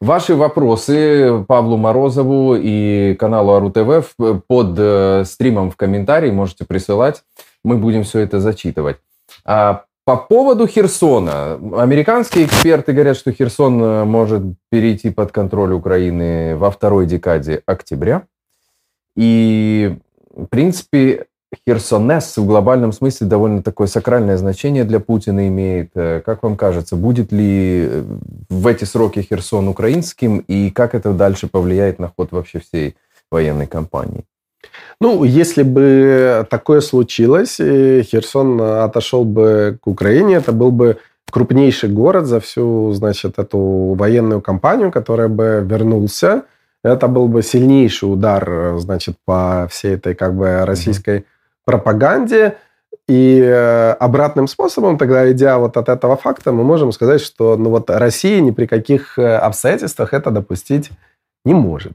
[0.00, 4.16] Ваши вопросы Павлу Морозову и каналу Ару ТВ
[4.48, 7.22] под э, стримом в комментарии можете присылать
[7.64, 8.98] мы будем все это зачитывать.
[9.44, 11.54] А по поводу Херсона.
[11.80, 18.26] Американские эксперты говорят, что Херсон э, может перейти под контроль Украины во второй декаде октября.
[19.16, 19.96] И,
[20.34, 21.26] в принципе,
[21.68, 25.92] Херсонес в глобальном смысле довольно такое сакральное значение для Путина имеет.
[25.94, 28.04] Э, как вам кажется, будет ли э,
[28.48, 32.96] в эти сроки Херсон украинским, и как это дальше повлияет на ход вообще всей
[33.30, 34.24] военной кампании?
[35.02, 42.26] Ну, если бы такое случилось, Херсон отошел бы к Украине, это был бы крупнейший город
[42.26, 43.58] за всю, значит, эту
[43.98, 46.44] военную кампанию, которая бы вернулся.
[46.84, 51.64] Это был бы сильнейший удар, значит, по всей этой как бы российской mm-hmm.
[51.64, 52.56] пропаганде.
[53.08, 57.70] И э, обратным способом, тогда идя вот от этого факта, мы можем сказать, что ну
[57.70, 60.90] вот Россия ни при каких э, обстоятельствах это допустить
[61.44, 61.94] не может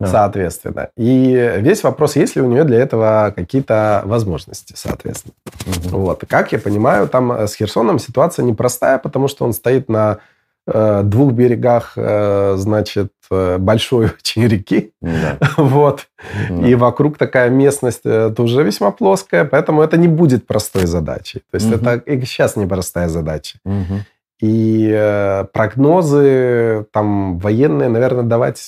[0.00, 0.06] да.
[0.06, 0.90] соответственно.
[0.96, 5.34] И весь вопрос, есть ли у нее для этого какие-то возможности, соответственно.
[5.66, 5.98] Угу.
[5.98, 6.24] Вот.
[6.28, 10.18] Как я понимаю, там с Херсоном ситуация непростая, потому что он стоит на
[10.66, 14.92] э, двух берегах, э, значит, э, большой очень реки.
[15.00, 15.38] Да.
[15.56, 16.06] Вот.
[16.48, 16.68] Да.
[16.68, 21.40] И вокруг такая местность э, тоже весьма плоская, поэтому это не будет простой задачей.
[21.50, 21.74] То есть угу.
[21.74, 23.58] это и сейчас непростая задача.
[23.64, 24.04] Угу.
[24.40, 28.58] И э, прогнозы там военные, наверное, давать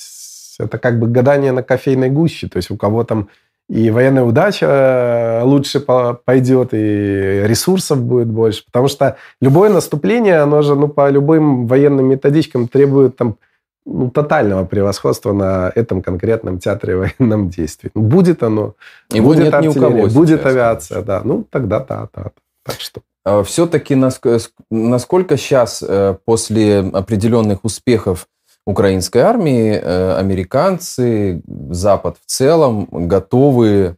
[0.61, 2.47] это как бы гадание на кофейной гуще.
[2.47, 3.29] То есть у кого там
[3.71, 8.65] и военная удача э, лучше пойдет, и ресурсов будет больше.
[8.65, 13.37] Потому что любое наступление, оно же ну, по любым военным методичкам требует там,
[13.85, 17.91] ну, тотального превосходства на этом конкретном театре военном действии.
[17.95, 18.73] Ну, будет оно,
[19.09, 21.21] и будет нет артиллерия, ни у кого будет авиация, да.
[21.23, 22.31] Ну, тогда да, да.
[22.65, 23.01] Так что.
[23.23, 28.27] А Все-таки насколько сейчас э, после определенных успехов
[28.65, 33.95] украинской армии э, американцы, Запад в целом готовы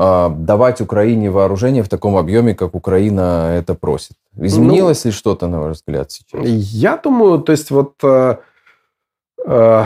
[0.00, 4.12] а, давать Украине вооружение в таком объеме, как Украина это просит.
[4.36, 6.40] Изменилось ну, ли что-то, на ваш взгляд, сейчас?
[6.44, 8.36] Я думаю, то есть вот э,
[9.44, 9.84] э,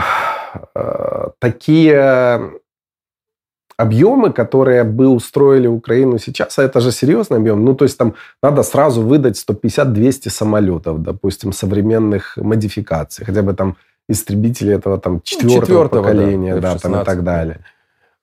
[0.75, 2.51] э, такие
[3.75, 8.13] объемы, которые бы устроили Украину сейчас, а это же серьезный объем, ну, то есть там
[8.43, 13.77] надо сразу выдать 150-200 самолетов, допустим, современных модификаций, хотя бы там
[14.09, 17.59] истребители этого там четвертого, ну, четвертого поколения, да, да там и так далее.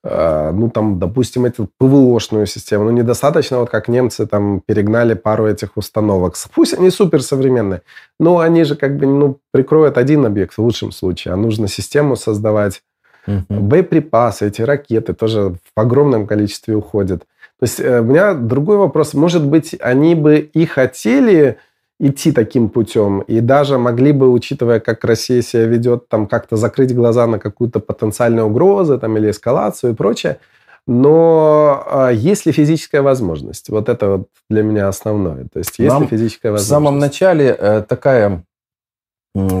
[0.03, 2.85] А, ну, там, допустим, эту ПВОшную систему.
[2.85, 6.35] Ну, недостаточно, вот как немцы там перегнали пару этих установок.
[6.53, 7.81] Пусть они суперсовременные,
[8.19, 12.15] но они же как бы, ну, прикроют один объект в лучшем случае, а нужно систему
[12.15, 12.81] создавать.
[13.27, 13.45] Угу.
[13.49, 17.21] Боеприпасы, эти ракеты тоже в огромном количестве уходят.
[17.59, 19.13] То есть э, у меня другой вопрос.
[19.13, 21.57] Может быть, они бы и хотели
[22.01, 23.21] идти таким путем.
[23.21, 27.79] И даже могли бы, учитывая, как Россия себя ведет, там как-то закрыть глаза на какую-то
[27.79, 30.39] потенциальную угрозу там, или эскалацию и прочее.
[30.87, 33.69] Но а, есть ли физическая возможность?
[33.69, 35.47] Вот это вот для меня основное.
[35.53, 36.67] То есть есть Нам ли физическая возможность?
[36.67, 38.43] В самом начале э, такая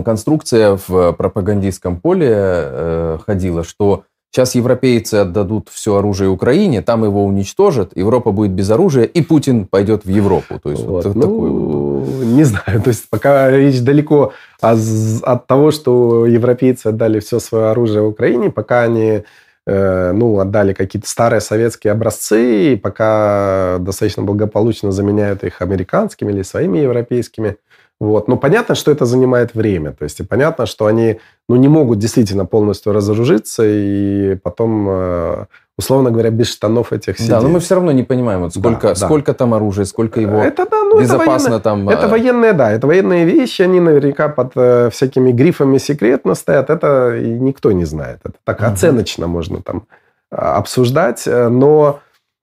[0.03, 7.25] конструкция в пропагандистском поле э, ходила, что Сейчас европейцы отдадут все оружие Украине, там его
[7.25, 10.57] уничтожат, Европа будет без оружия, и Путин пойдет в Европу.
[10.57, 12.25] То есть вот, вот ну, такой вот.
[12.27, 18.03] Не знаю, то есть пока речь далеко от того, что европейцы отдали все свое оружие
[18.03, 19.23] Украине, пока они
[19.67, 26.43] э, ну, отдали какие-то старые советские образцы, и пока достаточно благополучно заменяют их американскими или
[26.43, 27.57] своими европейскими.
[28.01, 28.27] Вот.
[28.27, 29.91] Но понятно, что это занимает время.
[29.91, 35.45] То есть и понятно, что они ну, не могут действительно полностью разоружиться и потом э,
[35.77, 37.29] условно говоря, без штанов этих сидеть.
[37.29, 39.37] Да, но мы все равно не понимаем, вот сколько, да, сколько да.
[39.37, 41.89] там оружия, сколько его это, да, ну, безопасно это там...
[41.89, 47.19] Это военные, да, это военные вещи, они наверняка под э, всякими грифами секретно стоят, это
[47.19, 48.19] никто не знает.
[48.23, 48.67] Это так угу.
[48.67, 49.83] оценочно можно там
[50.31, 51.99] а, обсуждать, э, но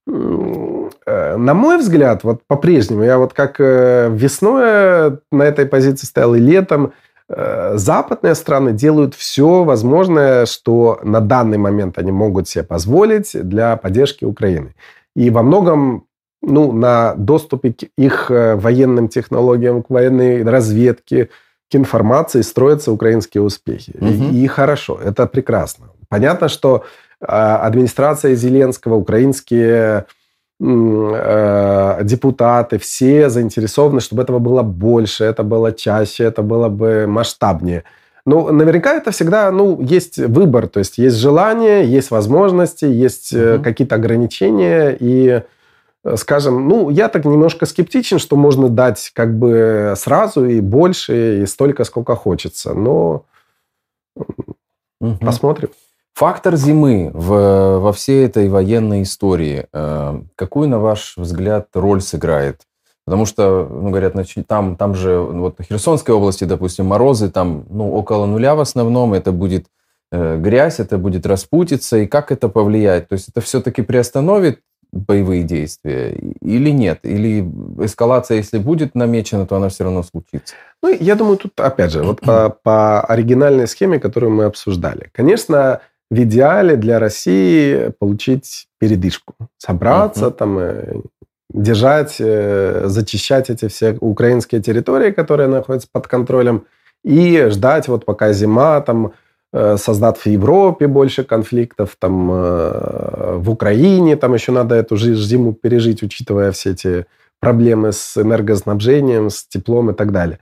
[0.07, 6.35] э, на мой взгляд, вот по-прежнему, я вот как э, весной на этой позиции стоял
[6.35, 6.92] и летом,
[7.31, 13.77] Э, западные страны делают все возможное, что на данный момент они могут себе позволить для
[13.77, 14.74] поддержки Украины.
[15.14, 16.07] И во многом
[16.40, 21.29] ну, на доступе к их э, военным технологиям, к военной разведке,
[21.70, 23.94] к информации строятся украинские успехи.
[24.01, 24.07] Угу.
[24.07, 25.90] И, и хорошо, это прекрасно.
[26.09, 26.85] Понятно, что
[27.20, 30.17] э, администрация Зеленского, украинские Э,
[30.61, 37.85] депутаты, все заинтересованы, чтобы этого было больше, это было чаще, это было бы масштабнее.
[38.29, 43.62] Ну, наверняка это всегда, ну, есть выбор, то есть есть желание, есть возможности, есть угу.
[43.62, 45.44] какие-то ограничения, и,
[46.05, 51.42] э, скажем, ну, я так немножко скептичен, что можно дать как бы сразу и больше,
[51.42, 53.25] и столько, сколько хочется, но
[54.14, 55.16] угу.
[55.21, 55.71] посмотрим.
[56.18, 62.62] Фактор зимы в, во всей этой военной истории, э, какую, на ваш взгляд, роль сыграет?
[63.04, 64.14] Потому что, ну, говорят,
[64.48, 69.14] там, там же, вот на Херсонской области, допустим, морозы там, ну, около нуля в основном,
[69.14, 69.66] это будет
[70.11, 73.09] э, грязь, это будет распутиться, и как это повлияет?
[73.09, 74.59] То есть это все-таки приостановит
[74.90, 76.98] боевые действия или нет?
[77.04, 80.57] Или эскалация, если будет намечена, то она все равно случится?
[80.83, 85.11] Ну, я думаю, тут, опять же, вот по, по оригинальной схеме, которую мы обсуждали.
[85.12, 90.33] Конечно, в идеале для России получить передышку, собраться uh-huh.
[90.33, 91.01] там, э,
[91.51, 96.64] держать, э, зачищать эти все украинские территории, которые находятся под контролем,
[97.05, 99.12] и ждать вот пока зима там
[99.53, 106.03] э, создаст в Европе больше конфликтов, там в Украине там еще надо эту зиму пережить,
[106.03, 107.07] учитывая все эти
[107.40, 110.38] проблемы с энергоснабжением, с теплом и так далее.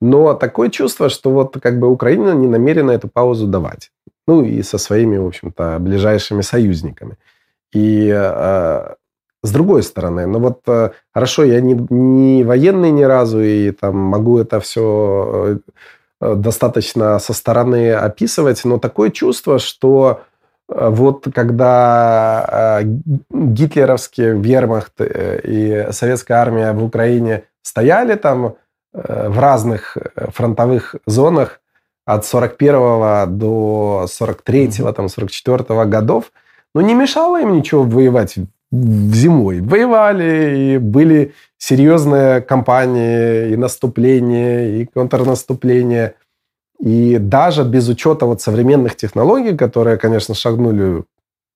[0.00, 3.90] Но такое чувство, что вот как бы Украина не намерена эту паузу давать
[4.30, 7.16] ну и со своими, в общем-то, ближайшими союзниками.
[7.72, 8.94] И э,
[9.42, 13.96] с другой стороны, ну вот э, хорошо, я не, не военный ни разу, и там
[13.96, 15.58] могу это все
[16.20, 20.20] э, достаточно со стороны описывать, но такое чувство, что
[20.68, 22.84] э, вот когда э,
[23.30, 28.54] гитлеровский вермахт и советская армия в Украине стояли там
[28.92, 29.96] в разных
[30.34, 31.60] фронтовых зонах,
[32.04, 34.92] от 41 до 43 mm-hmm.
[34.92, 36.32] там 44 годов,
[36.74, 38.36] но не мешало им ничего воевать
[38.70, 39.60] в зимой.
[39.60, 46.14] Воевали, и были серьезные кампании, и наступления, и контрнаступления.
[46.78, 51.04] И даже без учета вот современных технологий, которые, конечно, шагнули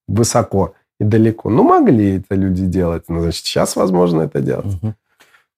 [0.07, 3.05] высоко и далеко, ну, могли это люди делать.
[3.09, 4.75] Ну, значит, сейчас возможно это делать.
[4.83, 4.94] Угу.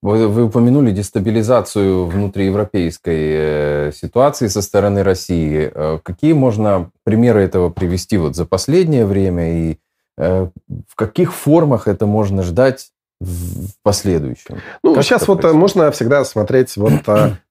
[0.03, 5.71] Вы, вы упомянули дестабилизацию внутриевропейской э, ситуации со стороны России.
[5.75, 9.79] Э, какие можно примеры этого привести вот за последнее время и
[10.19, 10.49] э,
[10.89, 14.61] в каких формах это можно ждать в последующем?
[14.83, 15.61] Ну, как сейчас вот происходит?
[15.61, 17.03] можно всегда смотреть вот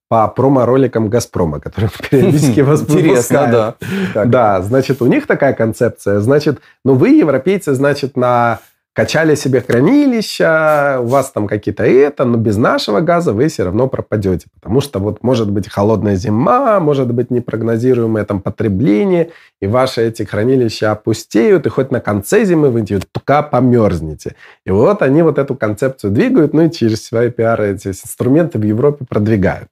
[0.08, 3.76] по промо-роликам «Газпрома», которые периодически вас Интересно,
[4.14, 4.26] да.
[4.26, 6.20] Да, значит, у них такая концепция.
[6.20, 8.60] Значит, ну вы, европейцы, значит, на
[8.96, 13.88] качали себе хранилища, у вас там какие-то это, но без нашего газа вы все равно
[13.88, 19.32] пропадете, потому что вот может быть холодная зима, может быть непрогнозируемое там потребление,
[19.62, 24.36] и ваши эти хранилища опустеют, и хоть на конце зимы вы только померзнете.
[24.66, 28.64] И вот они вот эту концепцию двигают, ну и через свои пиары эти инструменты в
[28.64, 29.68] Европе продвигают.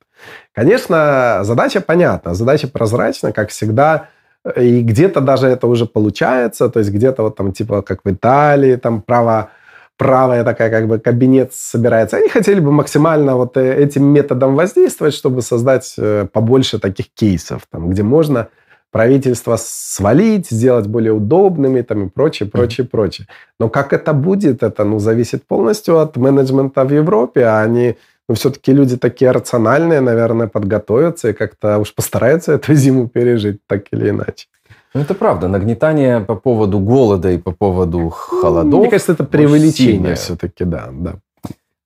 [0.52, 4.10] Конечно, задача понятна, задача прозрачна, как всегда–
[4.56, 8.75] и где-то даже это уже получается, то есть где-то вот там типа как в Италии,
[8.75, 9.49] там право
[9.97, 12.17] правая такая как бы кабинет собирается.
[12.17, 17.62] Они хотели бы максимально вот э, этим методом воздействовать, чтобы создать э, побольше таких кейсов,
[17.71, 18.47] там, где можно
[18.91, 22.89] правительство свалить, сделать более удобными там, и прочее, прочее, mm-hmm.
[22.89, 23.27] прочее.
[23.60, 27.96] Но как это будет, это ну, зависит полностью от менеджмента в Европе, а они
[28.30, 33.86] но все-таки люди такие рациональные, наверное, подготовятся и как-то уж постараются эту зиму пережить так
[33.92, 34.48] или иначе.
[34.94, 35.48] Ну, это правда.
[35.48, 38.80] Нагнетание по поводу голода и по поводу холодов.
[38.80, 40.90] Мне кажется, это преувеличение все-таки, да.
[40.92, 41.15] да.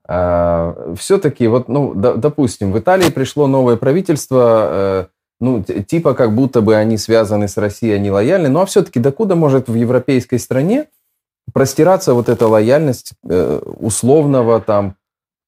[0.08, 5.06] А, все-таки, вот, ну, допустим, в Италии пришло новое правительство, э,
[5.40, 8.50] ну, типа как будто бы они связаны с Россией, они лояльны.
[8.50, 10.88] Ну, а все-таки докуда может в европейской стране
[11.54, 14.96] простираться вот эта лояльность э, условного там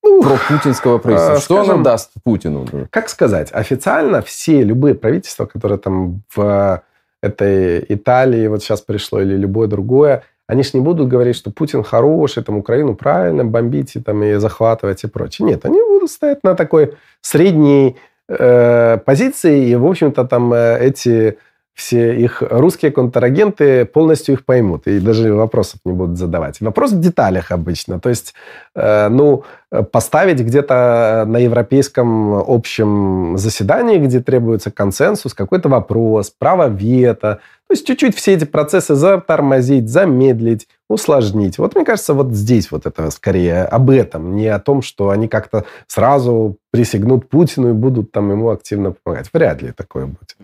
[0.04, 1.36] ну, пропутинского правительства?
[1.36, 2.66] А, Что скажем, оно даст Путину?
[2.90, 3.50] Как сказать?
[3.52, 6.82] Официально все, любые правительства, которые там в
[7.22, 11.84] этой Италии вот сейчас пришло или любое другое, они же не будут говорить, что Путин
[11.84, 15.48] хороший, там Украину правильно бомбить и, там, и захватывать и прочее.
[15.48, 17.98] Нет, они будут стоять на такой средней
[18.28, 21.38] э, позиции, и, в общем-то, там э, эти
[21.80, 26.62] все их русские контрагенты полностью их поймут и даже вопросов не будут задавать.
[26.62, 28.00] Вопрос в деталях обычно.
[28.00, 28.34] То есть,
[28.76, 29.44] э, ну,
[29.92, 37.86] поставить где-то на европейском общем заседании, где требуется консенсус, какой-то вопрос, право вето, то есть
[37.86, 41.60] чуть-чуть все эти процессы затормозить, замедлить, усложнить.
[41.60, 45.28] Вот мне кажется, вот здесь вот это скорее об этом, не о том, что они
[45.28, 49.30] как-то сразу присягнут Путину и будут там ему активно помогать.
[49.32, 50.36] Вряд ли такое будет.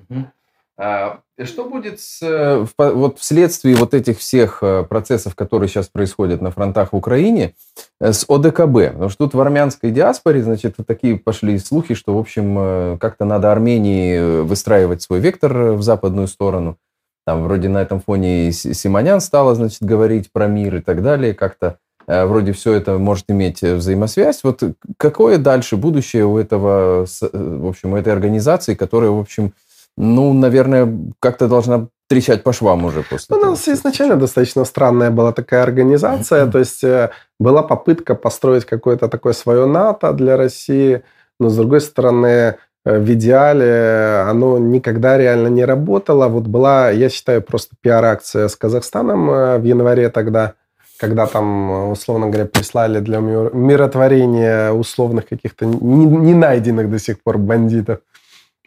[0.78, 6.41] А что будет с, э, вот вследствие вот этих всех э, процессов, которые сейчас происходят
[6.41, 7.53] на фронтах в Украине,
[8.01, 8.91] э, с ОДКБ?
[8.91, 13.53] Потому что тут в армянской диаспоре, значит, такие пошли слухи, что, в общем, как-то надо
[13.53, 16.78] Армении выстраивать свой вектор в западную сторону.
[17.26, 21.34] Там вроде на этом фоне Симонян стала, значит, говорить про мир и так далее.
[21.34, 24.41] Как-то вроде все это может иметь взаимосвязь.
[24.43, 24.61] Вот
[24.97, 29.53] какое дальше будущее у этого, в общем, у этой организации, которая, в общем,
[29.98, 30.88] ну, наверное,
[31.20, 33.36] как-то должна трещать по швам уже после.
[33.36, 38.66] Ну, у нас изначально достаточно странная была такая организация, то есть э, была попытка построить
[38.66, 41.04] какое-то такое свое НАТО для России,
[41.39, 46.28] но с другой стороны, э, в идеале оно никогда реально не работало.
[46.28, 50.54] Вот была, я считаю, просто пиар-акция с Казахстаном э, в январе тогда,
[51.00, 58.00] когда там, условно говоря, прислали для миротворения условных каких-то не найденных до сих пор бандитов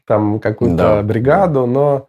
[0.09, 1.03] там какую-то да.
[1.03, 2.09] бригаду, но,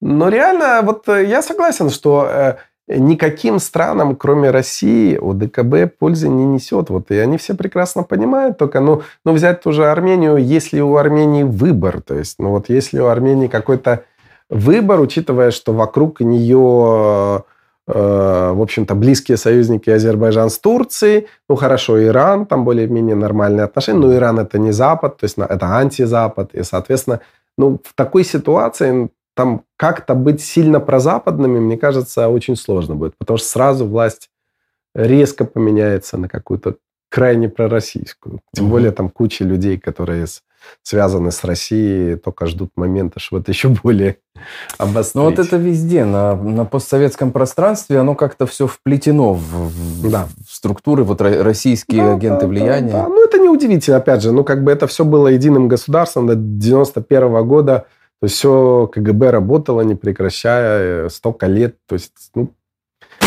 [0.00, 2.56] но реально вот э, я согласен, что э,
[2.88, 6.90] никаким странам, кроме России, ОДКБ пользы не несет.
[6.90, 10.96] Вот, и они все прекрасно понимают, только ну, ну взять ту же Армению, если у
[10.96, 14.04] Армении выбор, то есть, ну вот если у Армении какой-то
[14.50, 17.44] выбор, учитывая, что вокруг нее
[17.86, 21.28] в общем-то, близкие союзники Азербайджан с Турцией.
[21.48, 25.76] Ну, хорошо, Иран, там более-менее нормальные отношения, но Иран это не Запад, то есть это
[25.76, 26.54] антизапад.
[26.54, 27.20] И, соответственно,
[27.56, 33.38] ну, в такой ситуации там как-то быть сильно прозападными, мне кажется, очень сложно будет, потому
[33.38, 34.30] что сразу власть
[34.94, 36.76] резко поменяется на какую-то
[37.10, 38.40] крайне пророссийскую.
[38.52, 40.42] Тем более там куча людей, которые с,
[40.82, 44.18] связаны с Россией, только ждут момента, что это еще более
[44.78, 45.14] обострить.
[45.16, 50.28] Ну вот это везде, на, на постсоветском пространстве, оно как-то все вплетено в, да.
[50.46, 52.92] в структуры, вот российские да, агенты да, влияния.
[52.92, 53.08] Да, да.
[53.08, 57.22] Ну это неудивительно, опять же, ну как бы это все было единым государством до 91
[57.22, 57.86] -го года,
[58.20, 62.50] то есть все КГБ работало, не прекращая, столько лет, то есть, ну,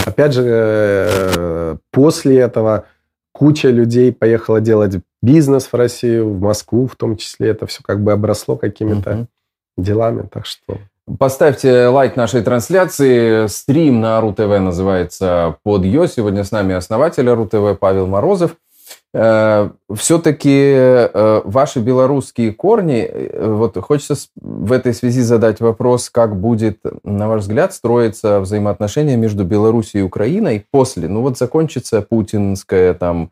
[0.05, 2.85] опять же, э, после этого
[3.31, 7.49] куча людей поехала делать бизнес в Россию, в Москву в том числе.
[7.49, 9.27] Это все как бы обросло какими-то угу.
[9.77, 10.27] делами.
[10.31, 10.77] Так что...
[11.17, 13.47] Поставьте лайк нашей трансляции.
[13.47, 16.05] Стрим на РУ-ТВ называется «Под Йо».
[16.05, 18.55] Сегодня с нами основатель РУ-ТВ Павел Морозов.
[19.11, 26.39] Э, Все-таки э, ваши белорусские корни, э, вот хочется в этой связи задать вопрос, как
[26.39, 32.93] будет, на ваш взгляд, строиться взаимоотношения между Беларусью и Украиной после, ну вот закончится путинская
[32.93, 33.31] там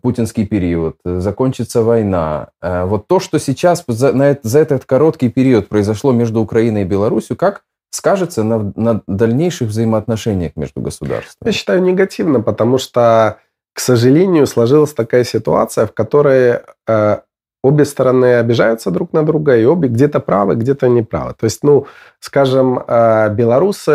[0.00, 2.48] путинский период, закончится война.
[2.62, 7.36] Вот то, что сейчас за, на, за этот короткий период произошло между Украиной и Беларусью,
[7.36, 11.48] как скажется на, на дальнейших взаимоотношениях между государствами?
[11.48, 13.38] Я считаю негативно, потому что
[13.74, 17.18] к сожалению, сложилась такая ситуация, в которой э,
[17.62, 21.34] обе стороны обижаются друг на друга, и обе где-то правы, где-то неправы.
[21.34, 21.88] То есть, ну,
[22.20, 23.92] скажем, э, белорусы,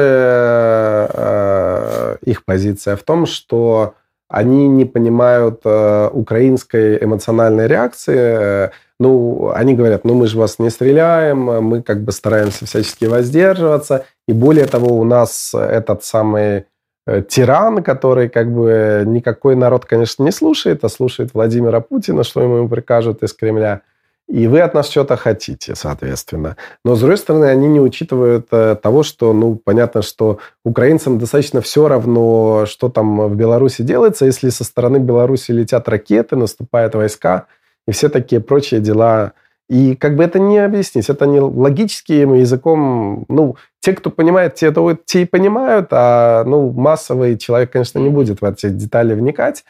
[1.12, 3.94] э, их позиция в том, что
[4.30, 8.72] они не понимают э, украинской эмоциональной реакции.
[9.00, 14.06] Ну, они говорят, ну, мы же вас не стреляем, мы как бы стараемся всячески воздерживаться.
[14.28, 16.66] И более того, у нас этот самый
[17.10, 22.44] Э, тиран, который как бы никакой народ, конечно, не слушает, а слушает Владимира Путина, что
[22.44, 23.82] ему прикажут из Кремля.
[24.30, 26.56] И вы от нас что-то хотите, соответственно.
[26.86, 31.62] Но, с другой стороны, они не учитывают э, того, что, ну, понятно, что украинцам достаточно
[31.62, 37.48] все равно, что там в Беларуси делается, если со стороны Беларуси летят ракеты, наступают войска
[37.88, 39.34] и все такие прочие дела–
[39.70, 44.72] и как бы это не объяснить, это не логическим языком, ну, те, кто понимает, те,
[44.72, 49.64] то, те и понимают, а, ну, массовый человек, конечно, не будет в эти детали вникать.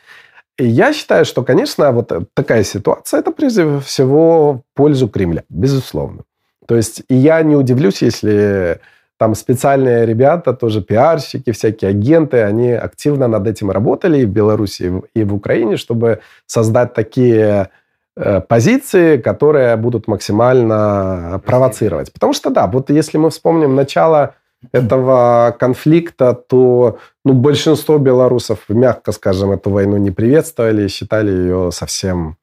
[0.60, 6.24] И я считаю, что, конечно, вот такая ситуация, это прежде всего в пользу Кремля, безусловно.
[6.68, 8.80] То есть, и я не удивлюсь, если
[9.18, 15.01] там специальные ребята, тоже пиарщики, всякие агенты, они активно над этим работали и в Беларуси,
[15.14, 17.70] и в Украине, чтобы создать такие
[18.18, 22.14] э, позиции, которые будут максимально провоцировать.
[22.14, 24.36] Потому что, да, вот если мы вспомним начало
[24.72, 32.38] этого конфликта, то ну, большинство белорусов, мягко скажем, эту войну не приветствовали, считали ее совсем,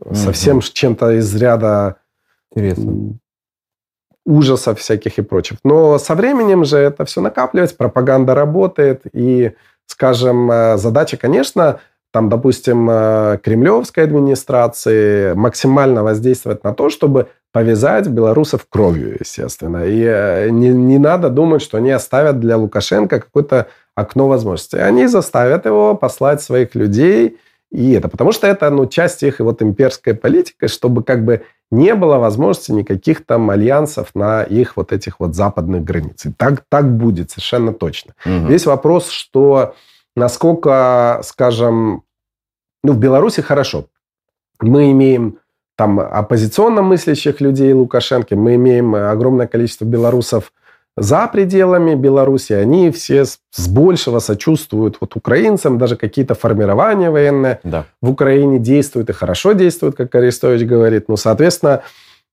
[0.00, 0.14] mm-hmm.
[0.14, 1.96] совсем чем-то из ряда
[2.54, 3.18] Интересно.
[4.24, 5.58] ужасов всяких и прочих.
[5.64, 9.52] Но со временем же это все накапливается, пропаганда работает, и,
[9.86, 11.80] скажем, э, задача, конечно,
[12.12, 19.84] там, допустим, э, кремлевской администрации максимально воздействовать на то, чтобы повязать белорусов кровью, естественно.
[19.84, 24.78] И э, не, не надо думать, что они оставят для Лукашенко какое-то окно возможностей.
[24.78, 27.38] Они заставят его послать своих людей,
[27.70, 31.94] и это потому что это ну, часть их вот имперской политики, чтобы как бы не
[31.94, 36.32] было возможности никаких там альянсов на их вот этих вот западных границах.
[36.36, 38.14] Так, так будет совершенно точно.
[38.24, 38.46] Угу.
[38.46, 39.74] Весь вопрос, что
[40.16, 42.02] насколько, скажем,
[42.82, 43.86] ну, в Беларуси хорошо.
[44.60, 45.38] Мы имеем
[45.76, 50.52] там оппозиционно мыслящих людей Лукашенко, мы имеем огромное количество белорусов
[50.96, 57.86] за пределами Беларуси, они все с, большего сочувствуют вот украинцам, даже какие-то формирования военные да.
[58.02, 61.08] в Украине действуют и хорошо действуют, как Арестович говорит.
[61.08, 61.82] Ну, соответственно,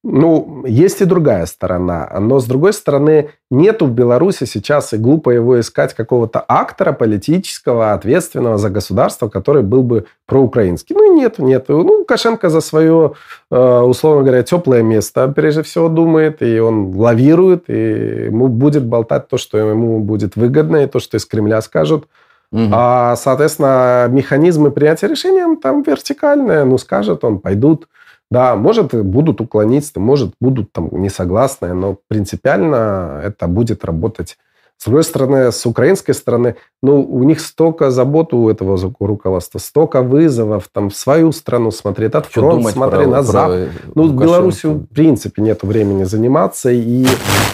[0.02, 2.10] ну, есть и другая сторона.
[2.20, 7.92] Но, с другой стороны, нету в Беларуси сейчас, и глупо его искать, какого-то актора политического,
[7.92, 10.96] ответственного за государство, который был бы проукраинский.
[10.96, 11.66] Ну, нет, нет.
[11.68, 13.14] Ну, Лукашенко за свое,
[13.52, 19.28] э, условно говоря, теплое место, прежде всего, думает, и он лавирует, и ему будет болтать
[19.28, 22.06] то, что ему будет выгодно, и то, что из Кремля скажут.
[22.54, 22.70] Угу.
[22.72, 26.64] А, соответственно, механизмы принятия решения там вертикальные.
[26.64, 27.88] Ну, скажет он, пойдут
[28.32, 34.38] да, может, будут уклонисты, может, будут там несогласные, но принципиально это будет работать.
[34.78, 40.02] С другой стороны, с украинской стороны, ну, у них столько забот у этого руководства, столько
[40.02, 43.70] вызовов, там, в свою страну смотри, этот Что фронт, смотри, про, на Запад.
[43.94, 47.06] Ну, в Беларуси, в принципе, нет времени заниматься, и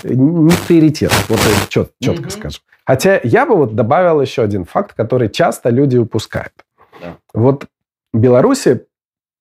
[0.03, 2.29] не приоритет, вот чет, четко mm-hmm.
[2.29, 2.61] скажем.
[2.85, 6.53] Хотя я бы вот добавил еще один факт, который часто люди упускают.
[7.01, 7.15] Да.
[7.33, 7.65] Вот
[8.13, 8.85] в Беларуси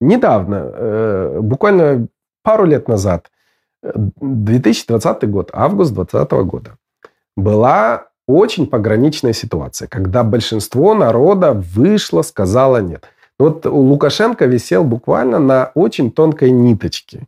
[0.07, 2.09] недавно, э, буквально
[2.43, 3.31] пару лет назад,
[3.83, 6.71] 2020 год, август 2020 года,
[7.37, 13.05] была очень пограничная ситуация, когда большинство народа вышло, сказало нет.
[13.39, 17.27] Вот у Лукашенко висел буквально на очень тонкой ниточке.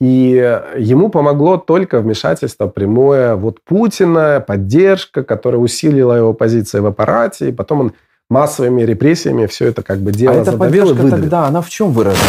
[0.00, 7.48] И ему помогло только вмешательство прямое вот Путина, поддержка, которая усилила его позиции в аппарате,
[7.48, 7.92] и потом он
[8.30, 12.20] массовыми репрессиями все это как бы дело а эта поддержка тогда, она в чем выражалась?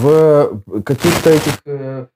[0.00, 2.06] В каких-то этих э,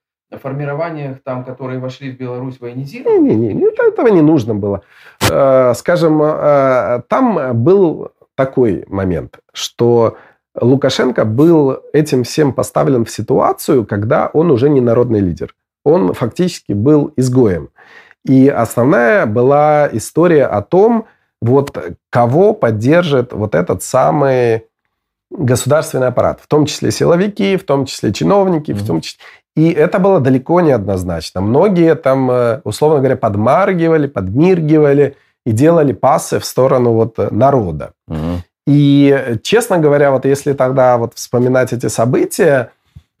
[0.41, 3.35] формированиях, там, которые вошли в Беларусь военизированные?
[3.35, 4.81] Не, не, не, этого не нужно было.
[5.29, 10.17] Э, скажем, э, там был такой момент, что
[10.59, 15.55] Лукашенко был этим всем поставлен в ситуацию, когда он уже не народный лидер.
[15.83, 17.69] Он фактически был изгоем.
[18.25, 21.05] И основная была история о том,
[21.41, 21.77] вот
[22.09, 24.65] кого поддержит вот этот самый
[25.31, 28.75] государственный аппарат, в том числе силовики, в том числе чиновники, mm-hmm.
[28.75, 29.19] в том числе...
[29.55, 31.41] И это было далеко не однозначно.
[31.41, 37.91] Многие там, э, условно говоря, подмаргивали, подмиргивали и делали пасы в сторону вот народа.
[38.09, 38.37] Mm-hmm.
[38.67, 42.71] И, честно говоря, вот если тогда вот вспоминать эти события,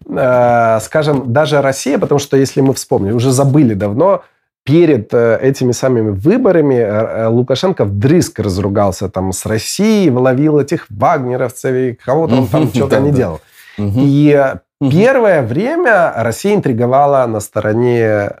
[0.07, 4.23] э, скажем, даже Россия, потому что если мы вспомним, уже забыли давно,
[4.63, 10.85] перед э, этими самыми выборами э, э, Лукашенко вдрызг разругался там с Россией, ловил этих
[10.89, 13.41] вагнеровцев и кого-то он там что-то не делал.
[13.77, 18.31] И первое время Россия интриговала на стороне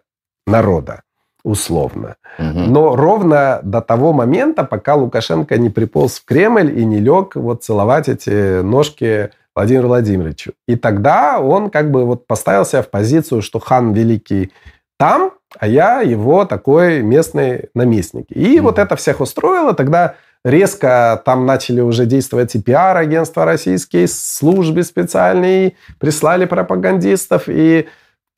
[0.45, 1.03] народа,
[1.43, 2.15] условно.
[2.37, 7.63] Но ровно до того момента, пока Лукашенко не приполз в Кремль и не лег вот
[7.63, 10.53] целовать эти ножки Владимиру Владимировичу.
[10.67, 14.51] И тогда он как бы вот поставил себя в позицию, что хан великий
[14.97, 18.25] там, а я его такой местный наместник.
[18.29, 18.61] И mm-hmm.
[18.61, 19.73] вот это всех устроило.
[19.73, 27.43] Тогда резко там начали уже действовать и пиар-агентства российские, службы специальные, прислали пропагандистов.
[27.47, 27.87] И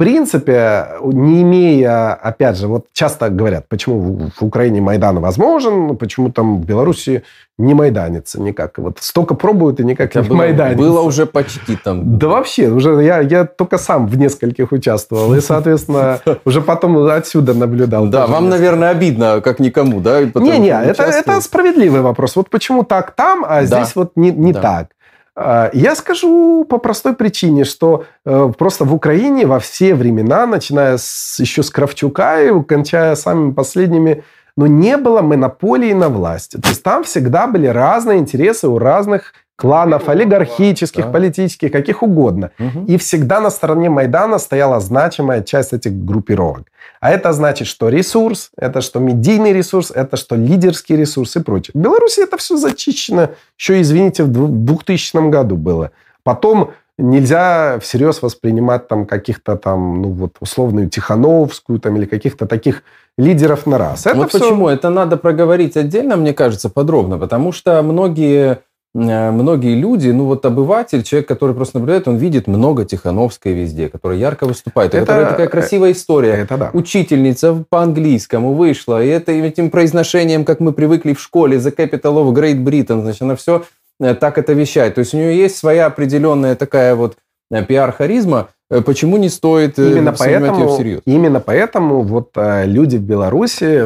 [0.02, 6.60] принципе, не имея, опять же, вот часто говорят, почему в Украине Майдан возможен, почему там
[6.60, 7.22] в Беларуси
[7.60, 8.80] не майданится никак.
[8.80, 10.84] Вот столько пробуют и никак не майданится.
[10.84, 12.18] Было уже почти там.
[12.18, 15.36] Да вообще, уже я, я только сам в нескольких участвовал.
[15.36, 18.08] И, соответственно, уже потом отсюда наблюдал.
[18.08, 20.24] Да, вам, наверное, обидно, как никому, да?
[20.24, 22.36] Не-не, это, это справедливый вопрос.
[22.36, 24.88] Вот почему так там, а здесь вот не, не так.
[25.36, 30.98] А, я скажу по простой причине, что э, просто в Украине во все времена, начиная
[30.98, 34.24] с, еще с Кравчука и кончая самыми последними,
[34.58, 36.62] но не было монополии на власть.
[36.62, 41.12] То есть там всегда были разные интересы у разных кланов, олигархических, да.
[41.12, 42.50] политических, каких угодно.
[42.58, 42.86] Угу.
[42.88, 46.64] И всегда на стороне Майдана стояла значимая часть этих группировок.
[47.00, 51.74] А это значит, что ресурс, это что медийный ресурс, это что лидерский ресурс и прочее.
[51.76, 55.92] В Беларуси это все зачищено еще, извините, в 2000 году было.
[56.24, 62.82] Потом нельзя всерьез воспринимать там каких-то там, ну вот, условную Тихановскую там или каких-то таких
[63.16, 64.08] лидеров на раз.
[64.08, 64.40] Это вот все...
[64.40, 64.70] почему?
[64.70, 68.62] Это надо проговорить отдельно, мне кажется, подробно, потому что многие
[68.94, 74.18] многие люди, ну вот обыватель, человек, который просто наблюдает, он видит много Тихановской везде, которая
[74.18, 74.94] ярко выступает.
[74.94, 76.34] Это, которая такая красивая история.
[76.34, 76.70] Это да.
[76.74, 82.16] Учительница по английскому вышла, и это этим произношением, как мы привыкли в школе, The Capital
[82.16, 83.64] of Great Britain, значит, она все
[84.00, 84.96] э, так это вещает.
[84.96, 87.16] То есть у нее есть своя определенная такая вот
[87.50, 88.50] э, пиар-харизма,
[88.86, 91.02] Почему не стоит именно поэтому, ее всерьез?
[91.04, 93.84] Именно поэтому вот люди в Беларуси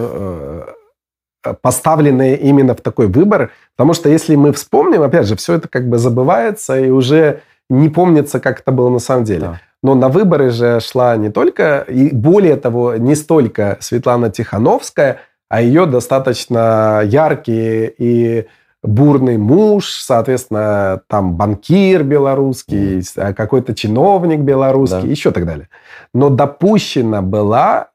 [1.53, 3.51] поставленные именно в такой выбор.
[3.75, 7.89] Потому что если мы вспомним, опять же, все это как бы забывается и уже не
[7.89, 9.41] помнится, как это было на самом деле.
[9.41, 9.61] Да.
[9.83, 15.61] Но на выборы же шла не только, и более того, не столько Светлана Тихановская, а
[15.61, 18.47] ее достаточно яркий и
[18.81, 23.33] бурный муж, соответственно, там банкир белорусский, mm.
[23.33, 25.07] какой-то чиновник белорусский, да.
[25.07, 25.69] еще так далее.
[26.13, 27.89] Но допущена была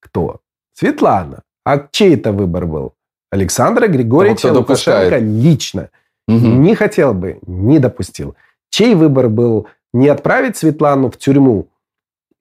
[0.00, 0.40] кто?
[0.72, 1.42] Светлана.
[1.66, 2.92] А чей это выбор был?
[3.32, 5.90] Александра Григорьевича Того, Лукашенко лично.
[6.28, 6.46] Угу.
[6.46, 8.36] Не хотел бы, не допустил.
[8.70, 11.68] Чей выбор был не отправить Светлану в тюрьму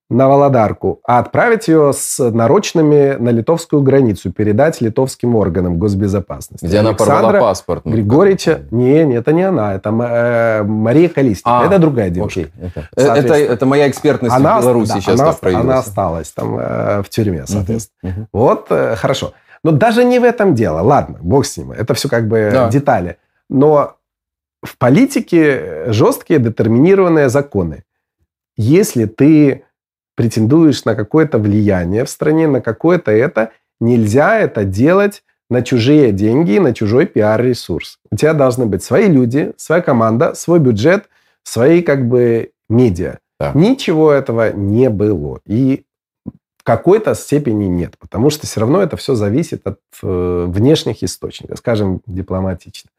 [0.09, 6.63] на Володарку, а отправить ее с нарочными на литовскую границу, передать литовским органам госбезопасности.
[6.63, 7.85] Где Александра она порвала паспорт.
[7.85, 8.61] Ну, Григорьевича...
[8.69, 11.61] Не, не, это не она, это э, Мария Колесникова.
[11.61, 12.41] А, это другая девушка.
[12.41, 12.51] Окей,
[12.95, 15.65] это, это, это моя экспертность она, в Беларуси да, сейчас она, так проявилась.
[15.65, 18.11] Она осталась там э, в тюрьме, соответственно.
[18.11, 18.27] Угу, угу.
[18.31, 19.33] Вот, э, хорошо.
[19.63, 20.81] Но даже не в этом дело.
[20.81, 21.71] Ладно, бог с ним.
[21.71, 22.69] Это все как бы да.
[22.69, 23.17] детали.
[23.49, 23.95] Но
[24.61, 27.83] в политике жесткие детерминированные законы.
[28.55, 29.65] Если ты
[30.15, 36.57] претендуешь на какое-то влияние в стране, на какое-то это, нельзя это делать на чужие деньги,
[36.57, 37.99] на чужой пиар-ресурс.
[38.11, 41.05] У тебя должны быть свои люди, своя команда, свой бюджет,
[41.43, 43.19] свои как бы медиа.
[43.39, 43.51] Да.
[43.53, 45.39] Ничего этого не было.
[45.45, 45.83] И
[46.63, 52.01] какой-то степени нет, потому что все равно это все зависит от э, внешних источников, скажем,
[52.07, 52.89] дипломатично.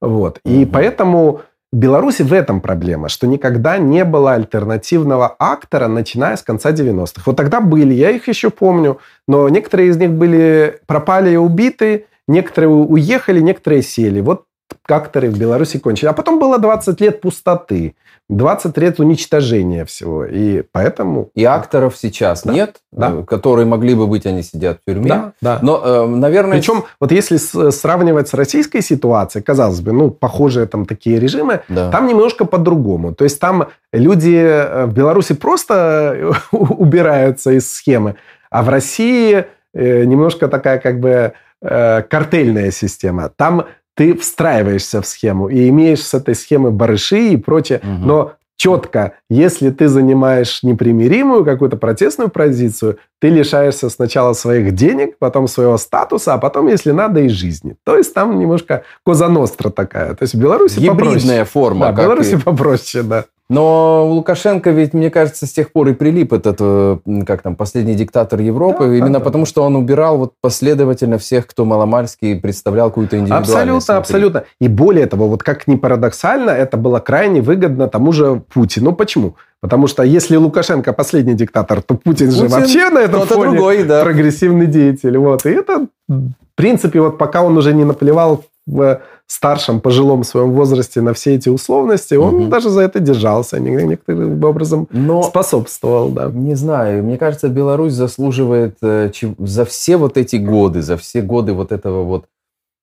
[0.00, 0.38] Вот.
[0.44, 0.72] И угу.
[0.72, 6.72] поэтому в Беларуси в этом проблема, что никогда не было альтернативного актора, начиная с конца
[6.72, 7.22] 90-х.
[7.26, 12.06] Вот тогда были, я их еще помню, но некоторые из них были пропали и убиты,
[12.26, 14.20] некоторые уехали, некоторые сели.
[14.20, 14.44] Вот
[14.90, 16.08] акторы в Беларуси кончили.
[16.08, 17.94] А потом было 20 лет пустоты.
[18.28, 20.24] 20 лет уничтожения всего.
[20.24, 21.30] И поэтому...
[21.34, 22.52] И акторов сейчас да.
[22.52, 23.12] нет, да.
[23.12, 25.08] Э, которые могли бы быть, они сидят в тюрьме.
[25.08, 25.58] Да, да.
[25.62, 26.58] Но, э, наверное...
[26.58, 31.90] Причем, вот если сравнивать с российской ситуацией, казалось бы, ну, похожие там такие режимы, да.
[31.90, 33.14] там немножко по-другому.
[33.14, 38.16] То есть там люди э, в Беларуси просто убираются из схемы,
[38.50, 43.30] а в России немножко такая как бы картельная система.
[43.36, 43.66] Там
[43.98, 47.80] ты встраиваешься в схему и имеешь с этой схемы барыши и прочее.
[47.82, 48.06] Угу.
[48.06, 55.48] Но четко, если ты занимаешь непримиримую какую-то протестную позицию, ты лишаешься сначала своих денег, потом
[55.48, 57.74] своего статуса, а потом, если надо, и жизни.
[57.84, 60.14] То есть там немножко козаностра такая.
[60.14, 61.44] То есть в Беларуси Гибридная попроще.
[61.44, 61.86] форма.
[61.86, 62.38] Да, в Беларуси и...
[62.38, 63.24] попроще, да.
[63.50, 67.56] Но у Лукашенко ведь, мне кажется, с тех пор и прилип этот, э, как там,
[67.56, 69.48] последний диктатор Европы, да, именно да, потому, да.
[69.48, 73.50] что он убирал вот последовательно всех, кто маломальский представлял какую-то индивидуальность.
[73.50, 73.94] Абсолютно, внутри.
[73.96, 74.44] абсолютно.
[74.60, 78.92] И более того, вот как ни парадоксально, это было крайне выгодно тому же Путину.
[78.92, 79.36] Почему?
[79.62, 83.82] Потому что если Лукашенко последний диктатор, то Путин, Путин же вообще на этом фоне другой,
[83.84, 84.04] да.
[84.04, 85.16] прогрессивный деятель.
[85.16, 85.46] Вот.
[85.46, 91.00] И это, в принципе, вот пока он уже не наплевал в старшем, пожилом своем возрасте
[91.00, 92.46] на все эти условности, он угу.
[92.46, 96.08] даже за это держался, некоторым образом Но, способствовал.
[96.08, 96.30] Да.
[96.32, 101.52] Не знаю, мне кажется, Беларусь заслуживает э, за все вот эти годы, за все годы
[101.52, 102.24] вот этого вот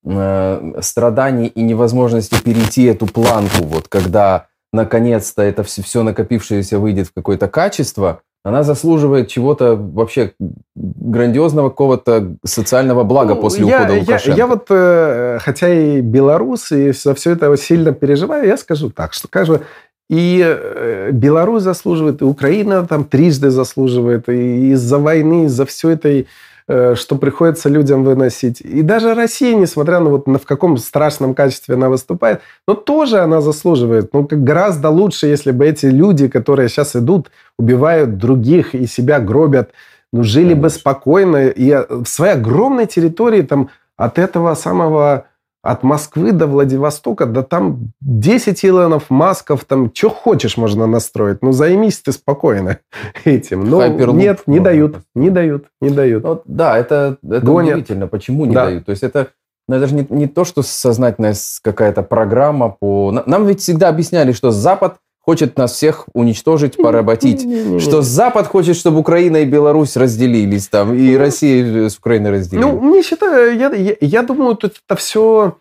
[0.05, 7.07] э, страданий и невозможности перейти эту планку, вот когда наконец-то это все, все накопившееся выйдет
[7.07, 10.33] в какое-то качество, она заслуживает чего-то вообще
[10.75, 14.29] грандиозного какого-то социального блага ну, после я, ухода Лукашенко.
[14.29, 18.91] Я, я вот, э, хотя и белорус, и за все это сильно переживаю, я скажу
[18.91, 19.65] так, что, кажется,
[20.11, 26.27] и э, Беларусь заслуживает, и Украина там трижды заслуживает, и из-за войны, из-за всей этой
[26.67, 28.61] что приходится людям выносить.
[28.61, 33.19] И даже Россия, несмотря на вот на в каком страшном качестве она выступает, но тоже
[33.19, 34.13] она заслуживает.
[34.13, 39.19] Ну, как гораздо лучше, если бы эти люди, которые сейчас идут, убивают других и себя
[39.19, 39.71] гробят,
[40.11, 40.61] ну, жили Конечно.
[40.61, 45.25] бы спокойно и э, в своей огромной территории там от этого самого
[45.65, 51.41] от Москвы до Владивостока, да там 10 Илонов, Масков, там что хочешь можно настроить.
[51.41, 52.77] Ну, займись ты спокойно
[53.25, 53.63] этим.
[53.65, 56.23] Но Hyperloop нет, не дают, не дают, не дают.
[56.23, 58.07] Вот, да, это, это удивительно.
[58.07, 58.65] Почему не да.
[58.65, 58.85] дают?
[58.85, 59.29] То есть это
[59.67, 63.11] но это же не, не то, что сознательная какая-то программа по...
[63.25, 67.41] Нам ведь всегда объясняли, что Запад хочет нас всех уничтожить, поработить.
[67.81, 72.65] Что Запад хочет, чтобы Украина и Беларусь разделились там, и ну, Россия с Украиной разделились.
[72.65, 75.57] Ну, мне считаю, я, я, я думаю, тут это все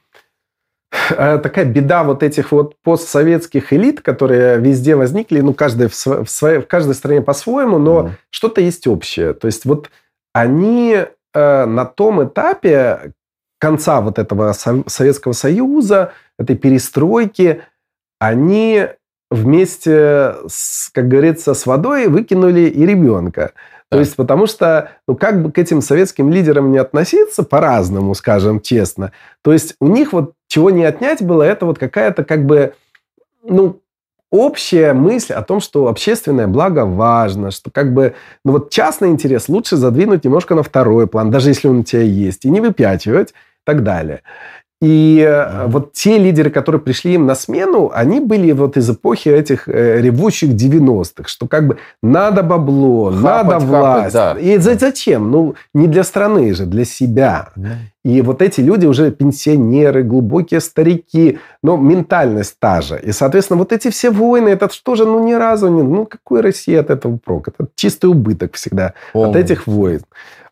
[1.11, 6.27] э, такая беда вот этих вот постсоветских элит, которые везде возникли, ну, каждый в, в,
[6.29, 8.11] своей, в каждой стране по-своему, но mm.
[8.29, 9.33] что-то есть общее.
[9.33, 9.89] То есть вот
[10.35, 13.13] они э, на том этапе
[13.59, 17.63] конца вот этого Советского Союза, этой перестройки,
[18.19, 18.89] они
[19.31, 23.53] вместе, с, как говорится, с водой выкинули и ребенка.
[23.91, 28.61] То есть, потому что, ну, как бы к этим советским лидерам не относиться, по-разному, скажем
[28.61, 29.13] честно,
[29.43, 32.75] то есть у них вот чего не отнять было, это вот какая-то как бы,
[33.45, 33.81] ну,
[34.33, 38.15] общая мысль о том, что общественное благо важно, что как бы,
[38.45, 42.03] ну вот частный интерес лучше задвинуть немножко на второй план, даже если он у тебя
[42.03, 44.23] есть, и не выпячивать и так далее.
[44.83, 45.69] И mm-hmm.
[45.69, 50.01] вот те лидеры, которые пришли им на смену, они были вот из эпохи этих э,
[50.01, 54.15] ревущих 90-х, что как бы надо бабло, хапать, надо власть.
[54.15, 54.41] Хапать, да.
[54.41, 55.31] И зачем?
[55.31, 57.49] Ну, не для страны же, для себя.
[58.05, 63.01] И вот эти люди уже пенсионеры, глубокие старики, но ментальность та же.
[63.03, 65.83] И, соответственно, вот эти все войны, это что же, ну, ни разу не...
[65.83, 67.49] Ну, какой Россия от этого прок?
[67.49, 69.31] Это чистый убыток всегда Полный.
[69.31, 70.03] от этих войн.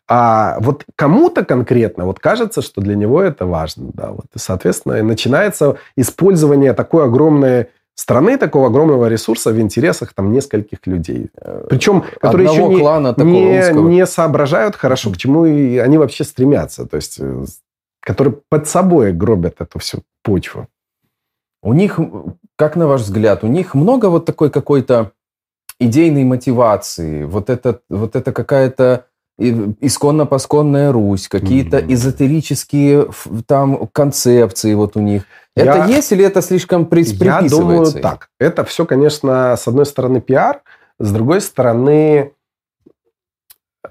[0.07, 3.91] А вот кому-то конкретно вот кажется, что для него это важно.
[3.93, 10.31] Да, вот, и, соответственно, начинается использование такой огромной страны, такого огромного ресурса в интересах там
[10.31, 11.29] нескольких людей.
[11.69, 16.23] Причем, которые Одного еще не, клана не, не соображают хорошо, к чему и они вообще
[16.23, 16.85] стремятся.
[16.85, 17.45] То есть, э,
[18.01, 20.67] которые под собой гробят эту всю почву.
[21.61, 21.99] У них,
[22.57, 25.11] как на ваш взгляд, у них много вот такой какой-то
[25.79, 29.05] идейной мотивации, вот это, вот это какая-то
[29.39, 31.93] исконно-посконная Русь, какие-то mm-hmm.
[31.93, 33.07] эзотерические
[33.47, 35.23] там концепции вот у них.
[35.55, 38.29] Это я, есть или это слишком при, Я думаю так.
[38.39, 40.61] Это все, конечно, с одной стороны пиар,
[40.99, 42.31] с другой стороны,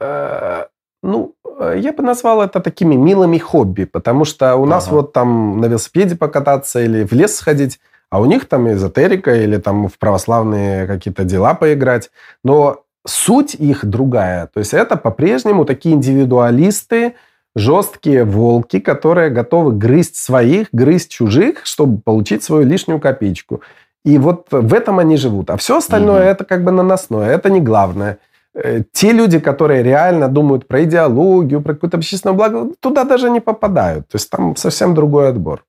[0.01, 0.67] э,
[1.03, 1.35] ну,
[1.75, 4.71] я бы назвал это такими милыми хобби, потому что у ага.
[4.71, 7.81] нас вот там на велосипеде покататься или в лес сходить,
[8.11, 12.11] а у них там эзотерика или там в православные какие-то дела поиграть.
[12.45, 14.47] Но суть их другая.
[14.47, 17.15] То есть это по-прежнему такие индивидуалисты,
[17.55, 23.61] жесткие волки, которые готовы грызть своих, грызть чужих, чтобы получить свою лишнюю копеечку.
[24.05, 25.51] И вот в этом они живут.
[25.51, 26.29] А все остальное угу.
[26.31, 28.19] это как бы наносное, это не главное.
[28.55, 33.41] Э, те люди, которые реально думают про идеологию, про какое-то общественное благо, туда даже не
[33.41, 34.09] попадают.
[34.09, 35.65] То есть там совсем другой отбор.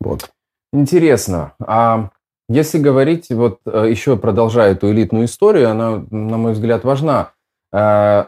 [0.00, 0.30] Вот.
[0.72, 1.52] Интересно.
[1.60, 2.08] А
[2.48, 7.30] если говорить, вот э, еще продолжая эту элитную историю, она, на мой взгляд, важна.
[7.72, 8.24] Э,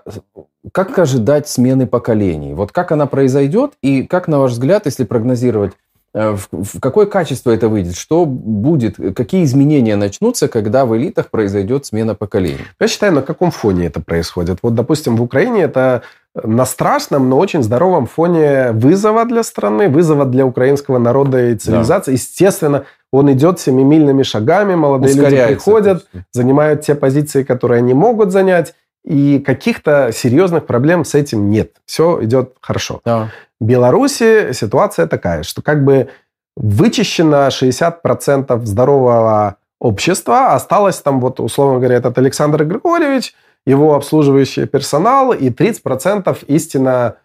[0.72, 2.54] как ожидать смены поколений?
[2.54, 5.72] Вот как она произойдет и как, на ваш взгляд, если прогнозировать,
[6.14, 7.94] э, в какое качество это выйдет?
[7.94, 8.96] Что будет?
[9.14, 12.64] Какие изменения начнутся, когда в элитах произойдет смена поколений?
[12.80, 14.58] Я считаю, на каком фоне это происходит.
[14.62, 16.02] Вот, допустим, в Украине это
[16.42, 22.10] на страшном, но очень здоровом фоне вызова для страны, вызова для украинского народа и цивилизации.
[22.10, 22.14] Да.
[22.14, 28.74] Естественно, он идет семимильными шагами, молодые люди приходят, занимают те позиции, которые они могут занять,
[29.04, 31.72] и каких-то серьезных проблем с этим нет.
[31.86, 33.00] Все идет хорошо.
[33.04, 33.30] Да.
[33.60, 36.08] В Беларуси ситуация такая, что как бы
[36.56, 43.34] вычищено 60% здорового общества, осталось там, вот, условно говоря, этот Александр Григорьевич,
[43.64, 47.16] его обслуживающий персонал и 30% истинно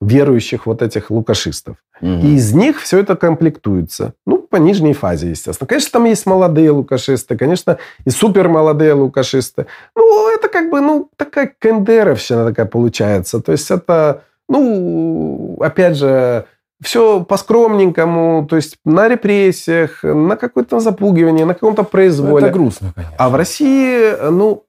[0.00, 1.76] верующих вот этих лукашистов.
[2.00, 2.10] Угу.
[2.10, 4.14] И из них все это комплектуется.
[4.26, 5.68] Ну, по нижней фазе, естественно.
[5.68, 9.66] Конечно, там есть молодые лукашисты, конечно, и супер молодые лукашисты.
[9.94, 13.40] Ну, это как бы, ну, такая кендеровщина такая получается.
[13.40, 16.46] То есть это, ну, опять же,
[16.82, 22.46] все по-скромненькому, то есть на репрессиях, на какое-то запугивание, на каком-то произволе.
[22.46, 23.16] Это грустно, конечно.
[23.18, 24.64] А в России, ну,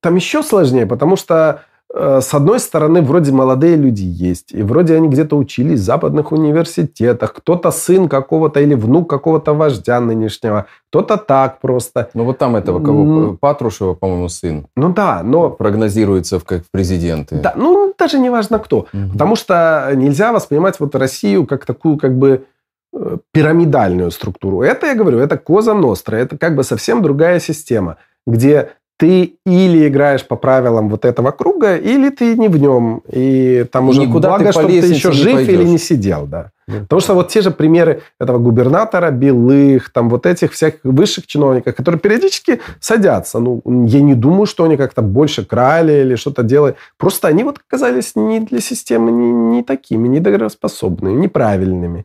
[0.00, 1.62] там еще сложнее, потому что
[1.96, 7.32] с одной стороны, вроде молодые люди есть, и вроде они где-то учились в западных университетах,
[7.34, 12.10] кто-то сын какого-то или внук какого-то вождя нынешнего, кто-то так просто.
[12.14, 13.04] Ну вот там этого кого?
[13.04, 14.66] Ну, Патрушева, по-моему, сын.
[14.74, 15.50] Ну да, но...
[15.50, 17.36] Прогнозируется в, как президенты.
[17.36, 18.86] Да, ну даже не важно кто.
[18.92, 19.12] Угу.
[19.12, 22.44] Потому что нельзя воспринимать вот Россию как такую как бы
[22.92, 24.62] э, пирамидальную структуру.
[24.62, 29.88] Это, я говорю, это Коза Ностра, это как бы совсем другая система, где ты или
[29.88, 33.02] играешь по правилам вот этого круга, или ты не в нем.
[33.10, 35.54] И там уже Никуда благо, ты что ты еще жив пойдешь.
[35.54, 36.52] или не сидел, да.
[36.70, 36.82] Mm.
[36.82, 41.74] Потому что вот те же примеры этого губернатора, Белых, там вот этих всех высших чиновников,
[41.74, 43.40] которые периодически садятся.
[43.40, 46.76] Ну, я не думаю, что они как-то больше крали или что-то делали.
[46.96, 52.04] Просто они вот оказались не для системы не, не такими, недоговороспособными, неправильными.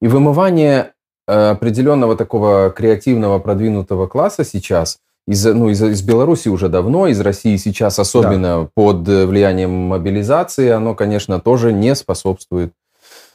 [0.00, 0.92] И вымывание
[1.26, 7.20] э, определенного такого креативного продвинутого класса сейчас– из, ну, из, из Беларуси уже давно, из
[7.20, 8.68] России сейчас особенно да.
[8.74, 12.72] под влиянием мобилизации, оно, конечно, тоже не способствует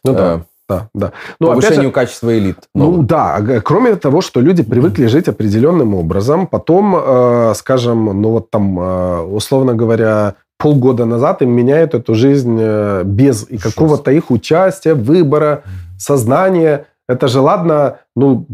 [0.05, 0.36] ну, да.
[0.36, 1.11] Э, да, да.
[1.39, 2.57] Но, повышению же, качества элит.
[2.73, 2.97] Новых.
[2.97, 8.49] Ну да, кроме того, что люди привыкли жить определенным образом, потом, э, скажем, ну вот
[8.49, 14.93] там, э, условно говоря, полгода назад им меняют эту жизнь э, без какого-то их участия,
[14.93, 15.63] выбора,
[15.99, 16.86] сознания.
[17.07, 18.47] Это же ладно, ну,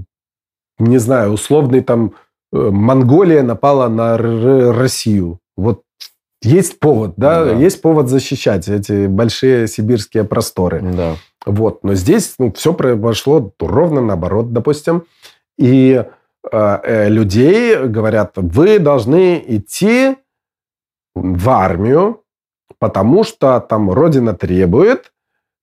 [0.79, 5.39] не знаю, условный там Э, Монголия напала на Россию.
[5.55, 5.83] Вот
[6.41, 7.45] есть повод, да?
[7.45, 10.81] да, есть повод защищать эти большие сибирские просторы.
[10.81, 11.15] Да.
[11.45, 15.05] Вот, но здесь ну, все произошло ровно наоборот, допустим.
[15.57, 16.03] И
[16.51, 20.17] э, э, людей говорят, вы должны идти
[21.13, 22.21] в армию,
[22.79, 25.11] потому что там Родина требует,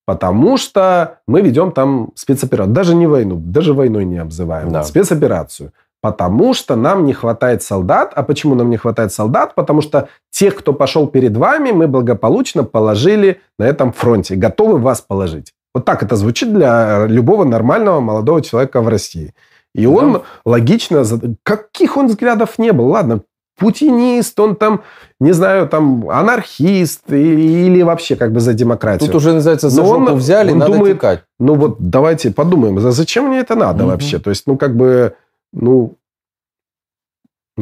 [0.07, 2.75] потому что мы ведем там спецоперацию.
[2.75, 4.71] Даже не войну, даже войной не обзываем.
[4.71, 4.85] Да.
[4.85, 5.73] Спецоперацию.
[6.01, 8.13] Потому что нам не хватает солдат.
[8.15, 9.55] А почему нам не хватает солдат?
[9.55, 14.37] Потому что тех, кто пошел перед вами, мы благополучно положили на этом фронте.
[14.37, 15.53] Готовы вас положить.
[15.75, 19.35] Вот так это звучит для любого нормального молодого человека в России.
[19.75, 19.91] И да.
[19.91, 21.05] он логично...
[21.43, 22.89] Каких он взглядов не был?
[22.89, 23.23] Ладно,
[23.59, 24.83] путинист, он там,
[25.21, 29.07] не знаю, там анархист или вообще как бы за демократию.
[29.07, 31.25] Тут уже, называется, за жопу он, взяли, он надо думает, текать.
[31.39, 33.93] Ну вот давайте подумаем, зачем мне это надо угу.
[33.93, 34.19] вообще?
[34.19, 35.15] То есть, ну как бы
[35.53, 35.97] ну,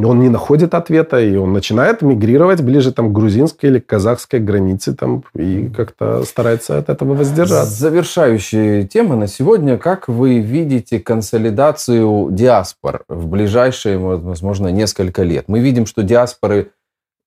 [0.05, 4.41] он не находит ответа, и он начинает мигрировать ближе там, к грузинской или к казахской
[4.41, 7.73] границе там, и как-то старается от этого воздержаться.
[7.73, 9.79] Завершающая тема на сегодня.
[9.79, 15.45] Как вы видите консолидацию диаспор в ближайшие, возможно, несколько лет?
[15.49, 16.73] Мы видим, что диаспоры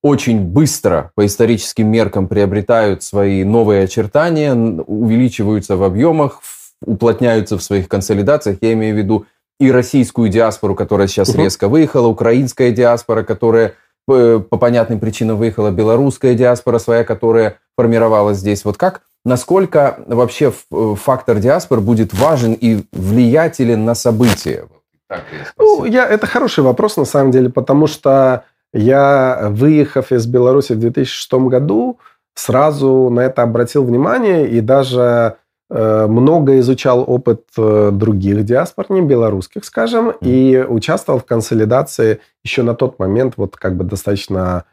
[0.01, 6.41] очень быстро по историческим меркам приобретают свои новые очертания, увеличиваются в объемах,
[6.85, 8.59] уплотняются в своих консолидациях.
[8.61, 9.25] Я имею в виду
[9.59, 11.43] и российскую диаспору, которая сейчас угу.
[11.43, 13.73] резко выехала, украинская диаспора, которая
[14.05, 18.65] по, по понятным причинам выехала, белорусская диаспора своя, которая формировалась здесь.
[18.65, 24.65] Вот как, насколько вообще фактор диаспор будет важен и влиятелен на события?
[25.07, 25.23] Так,
[25.57, 30.79] ну, я, это хороший вопрос, на самом деле, потому что я, выехав из Беларуси в
[30.79, 31.99] 2006 году,
[32.35, 39.01] сразу на это обратил внимание и даже Э, много изучал опыт э, других диаспор, не
[39.01, 40.17] белорусских, скажем, mm.
[40.21, 44.63] и участвовал в консолидации еще на тот момент вот как бы достаточно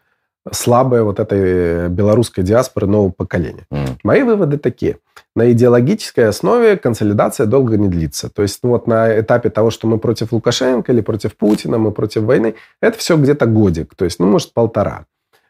[0.51, 3.67] слабой вот этой белорусской диаспоры нового поколения.
[3.71, 3.99] Mm.
[4.05, 4.97] Мои выводы такие.
[5.35, 8.31] На идеологической основе консолидация долго не длится.
[8.31, 11.91] То есть ну, вот на этапе того, что мы против Лукашенко или против Путина, мы
[11.91, 15.05] против войны, это все где-то годик, то есть, ну, может, полтора.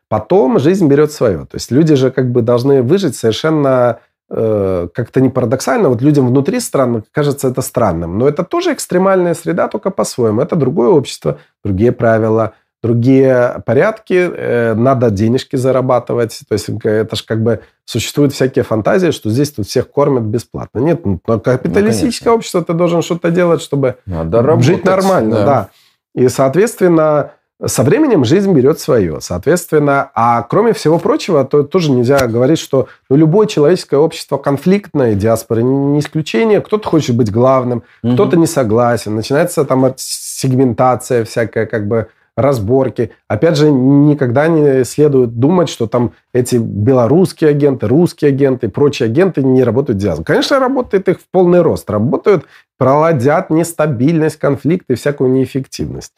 [0.08, 1.38] Потом жизнь берет свое.
[1.38, 6.26] То есть люди же как бы должны выжить совершенно Э, как-то не парадоксально, вот людям
[6.26, 10.40] внутри страны кажется это странным, но это тоже экстремальная среда, только по-своему.
[10.40, 16.40] Это другое общество, другие правила, другие порядки, э, надо денежки зарабатывать.
[16.48, 20.80] То есть это же как бы существуют всякие фантазии, что здесь тут всех кормят бесплатно.
[20.80, 25.36] Нет, ну, капиталистическое ну, общество ты должен что-то делать, чтобы надо жить нормально.
[25.36, 25.44] Да.
[25.44, 25.68] да.
[26.14, 27.32] И, соответственно,
[27.64, 30.10] со временем жизнь берет свое, соответственно.
[30.14, 35.60] А кроме всего прочего, то тоже нельзя говорить, что ну, любое человеческое общество конфликтное, диаспора
[35.60, 36.60] не исключение.
[36.60, 38.12] Кто-то хочет быть главным, угу.
[38.12, 39.14] кто-то не согласен.
[39.16, 43.12] Начинается там сегментация всякая, как бы разборки.
[43.28, 49.06] Опять же, никогда не следует думать, что там эти белорусские агенты, русские агенты и прочие
[49.06, 50.24] агенты не работают в диаспоре.
[50.26, 51.88] Конечно, работает их в полный рост.
[51.88, 52.44] Работают,
[52.76, 56.12] проводят нестабильность, конфликты всякую неэффективность.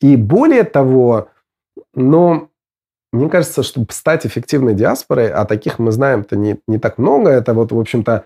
[0.00, 1.28] И более того,
[1.94, 2.48] ну,
[3.12, 7.54] мне кажется, чтобы стать эффективной диаспорой, а таких мы знаем-то не, не так много, это
[7.54, 8.24] вот, в общем-то,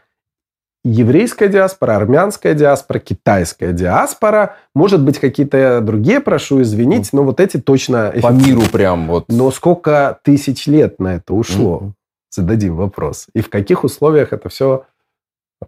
[0.84, 4.56] еврейская диаспора, армянская диаспора, китайская диаспора.
[4.74, 8.12] Может быть, какие-то другие, прошу извинить, но вот эти точно...
[8.22, 9.26] По миру прям вот.
[9.28, 11.80] Но сколько тысяч лет на это ушло?
[11.82, 11.92] Mm-hmm.
[12.30, 13.26] Зададим вопрос.
[13.34, 14.84] И в каких условиях это все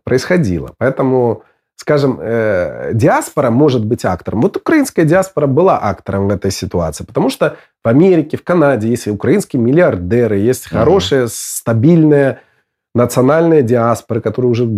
[0.04, 0.74] происходило?
[0.78, 1.42] Поэтому,
[1.80, 4.42] скажем, э, диаспора может быть актором.
[4.42, 9.08] Вот украинская диаспора была актором в этой ситуации, потому что в Америке, в Канаде есть
[9.08, 10.78] украинские миллиардеры, есть mm-hmm.
[10.78, 12.40] хорошие, стабильные
[12.94, 14.68] национальные диаспоры, которые уже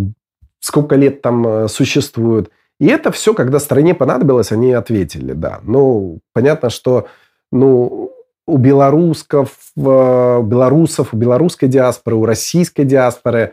[0.60, 2.50] сколько лет там э, существуют.
[2.78, 5.58] И это все, когда стране понадобилось, они ответили, да.
[5.64, 7.08] Ну, понятно, что
[7.50, 8.12] ну,
[8.46, 13.52] у белоруссков, у белорусов, у белорусской диаспоры, у российской диаспоры, э,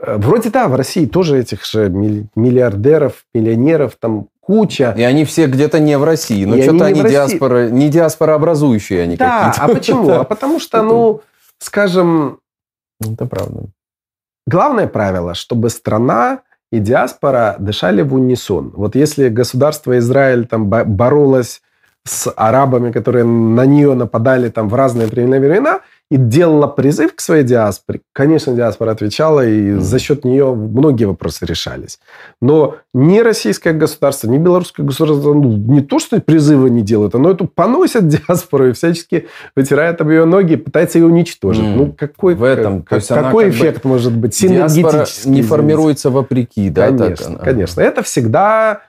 [0.00, 4.94] вроде да, в России тоже этих же миллиардеров, миллионеров там куча.
[4.96, 9.16] И они все где-то не в России, но что-то они, они диаспора, не диаспорообразующие они
[9.16, 9.64] да, какие-то.
[9.64, 10.10] а почему?
[10.10, 11.22] А потому что, ну,
[11.58, 12.38] скажем...
[13.00, 13.64] Это правда.
[14.46, 16.40] Главное правило, чтобы страна
[16.70, 18.72] и диаспора дышали в унисон.
[18.74, 21.62] Вот если государство Израиль там боролось
[22.06, 25.80] с арабами, которые на нее нападали там в разные времена,
[26.10, 29.80] и делала призыв к своей диаспоре, конечно, диаспора отвечала, и mm.
[29.80, 31.98] за счет нее многие вопросы решались.
[32.42, 37.30] Но ни российское государство, ни белорусское государство ну, не то, что призывы не делают, оно
[37.30, 41.64] эту поносят диаспору и всячески вытирает об ее ноги, пытается ее уничтожить.
[41.64, 41.74] Mm.
[41.74, 45.30] Ну, какой, в этом, как, какой эффект как бы может быть синергетический?
[45.30, 46.88] не формируется вопреки, да?
[46.88, 47.80] Конечно, так, конечно.
[47.80, 48.82] Это всегда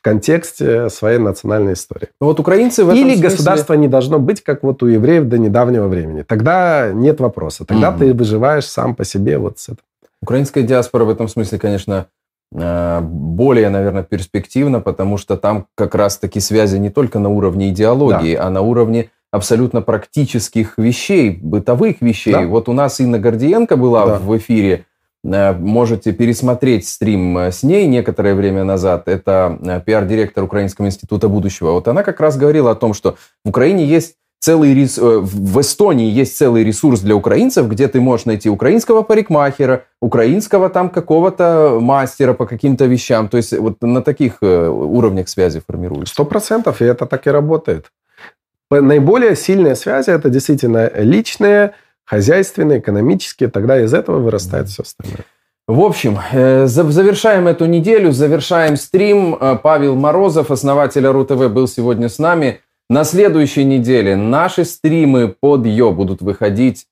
[0.00, 2.08] в контексте своей национальной истории.
[2.20, 3.28] Вот украинцы в этом Или смысле...
[3.28, 6.22] государство не должно быть, как вот у евреев до недавнего времени.
[6.22, 7.66] Тогда нет вопроса.
[7.66, 7.98] Тогда mm-hmm.
[7.98, 9.82] ты выживаешь сам по себе вот с этим.
[10.22, 12.06] Украинская диаспора в этом смысле, конечно,
[12.54, 18.36] э, более, наверное, перспективна, потому что там как раз-таки связи не только на уровне идеологии,
[18.36, 18.46] да.
[18.46, 22.32] а на уровне абсолютно практических вещей, бытовых вещей.
[22.32, 22.46] Да.
[22.46, 24.18] Вот у нас Инна Гордиенко была да.
[24.18, 24.86] в эфире
[25.22, 29.08] можете пересмотреть стрим э, с ней некоторое время назад.
[29.08, 31.72] Это э, пиар-директор Украинского института будущего.
[31.72, 34.96] Вот она как раз говорила о том, что в Украине есть целый рес...
[34.96, 40.88] в Эстонии есть целый ресурс для украинцев, где ты можешь найти украинского парикмахера, украинского там
[40.88, 43.28] какого-то мастера по каким-то вещам.
[43.28, 46.14] То есть вот на таких уровнях связи формируются.
[46.14, 47.92] Сто процентов, и это так и работает.
[48.70, 51.74] Наиболее сильные связи– это действительно личные,
[52.10, 55.24] хозяйственные, экономические, тогда из этого вырастает все остальное.
[55.68, 59.36] В общем, э, завершаем эту неделю, завершаем стрим.
[59.40, 62.62] Э, Павел Морозов, основатель РУ-ТВ, был сегодня с нами.
[62.88, 66.86] На следующей неделе наши стримы под Йо будут выходить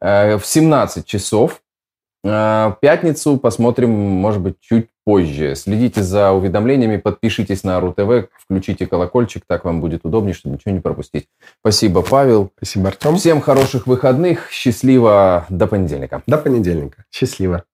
[0.00, 1.60] э, в 17 часов.
[2.24, 5.54] В пятницу посмотрим, может быть, чуть позже.
[5.56, 10.80] Следите за уведомлениями, подпишитесь на РУ-ТВ, включите колокольчик, так вам будет удобнее, чтобы ничего не
[10.80, 11.28] пропустить.
[11.60, 12.50] Спасибо, Павел.
[12.56, 13.16] Спасибо, Артем.
[13.16, 16.22] Всем хороших выходных, счастливо, до понедельника.
[16.26, 17.64] До понедельника, счастливо.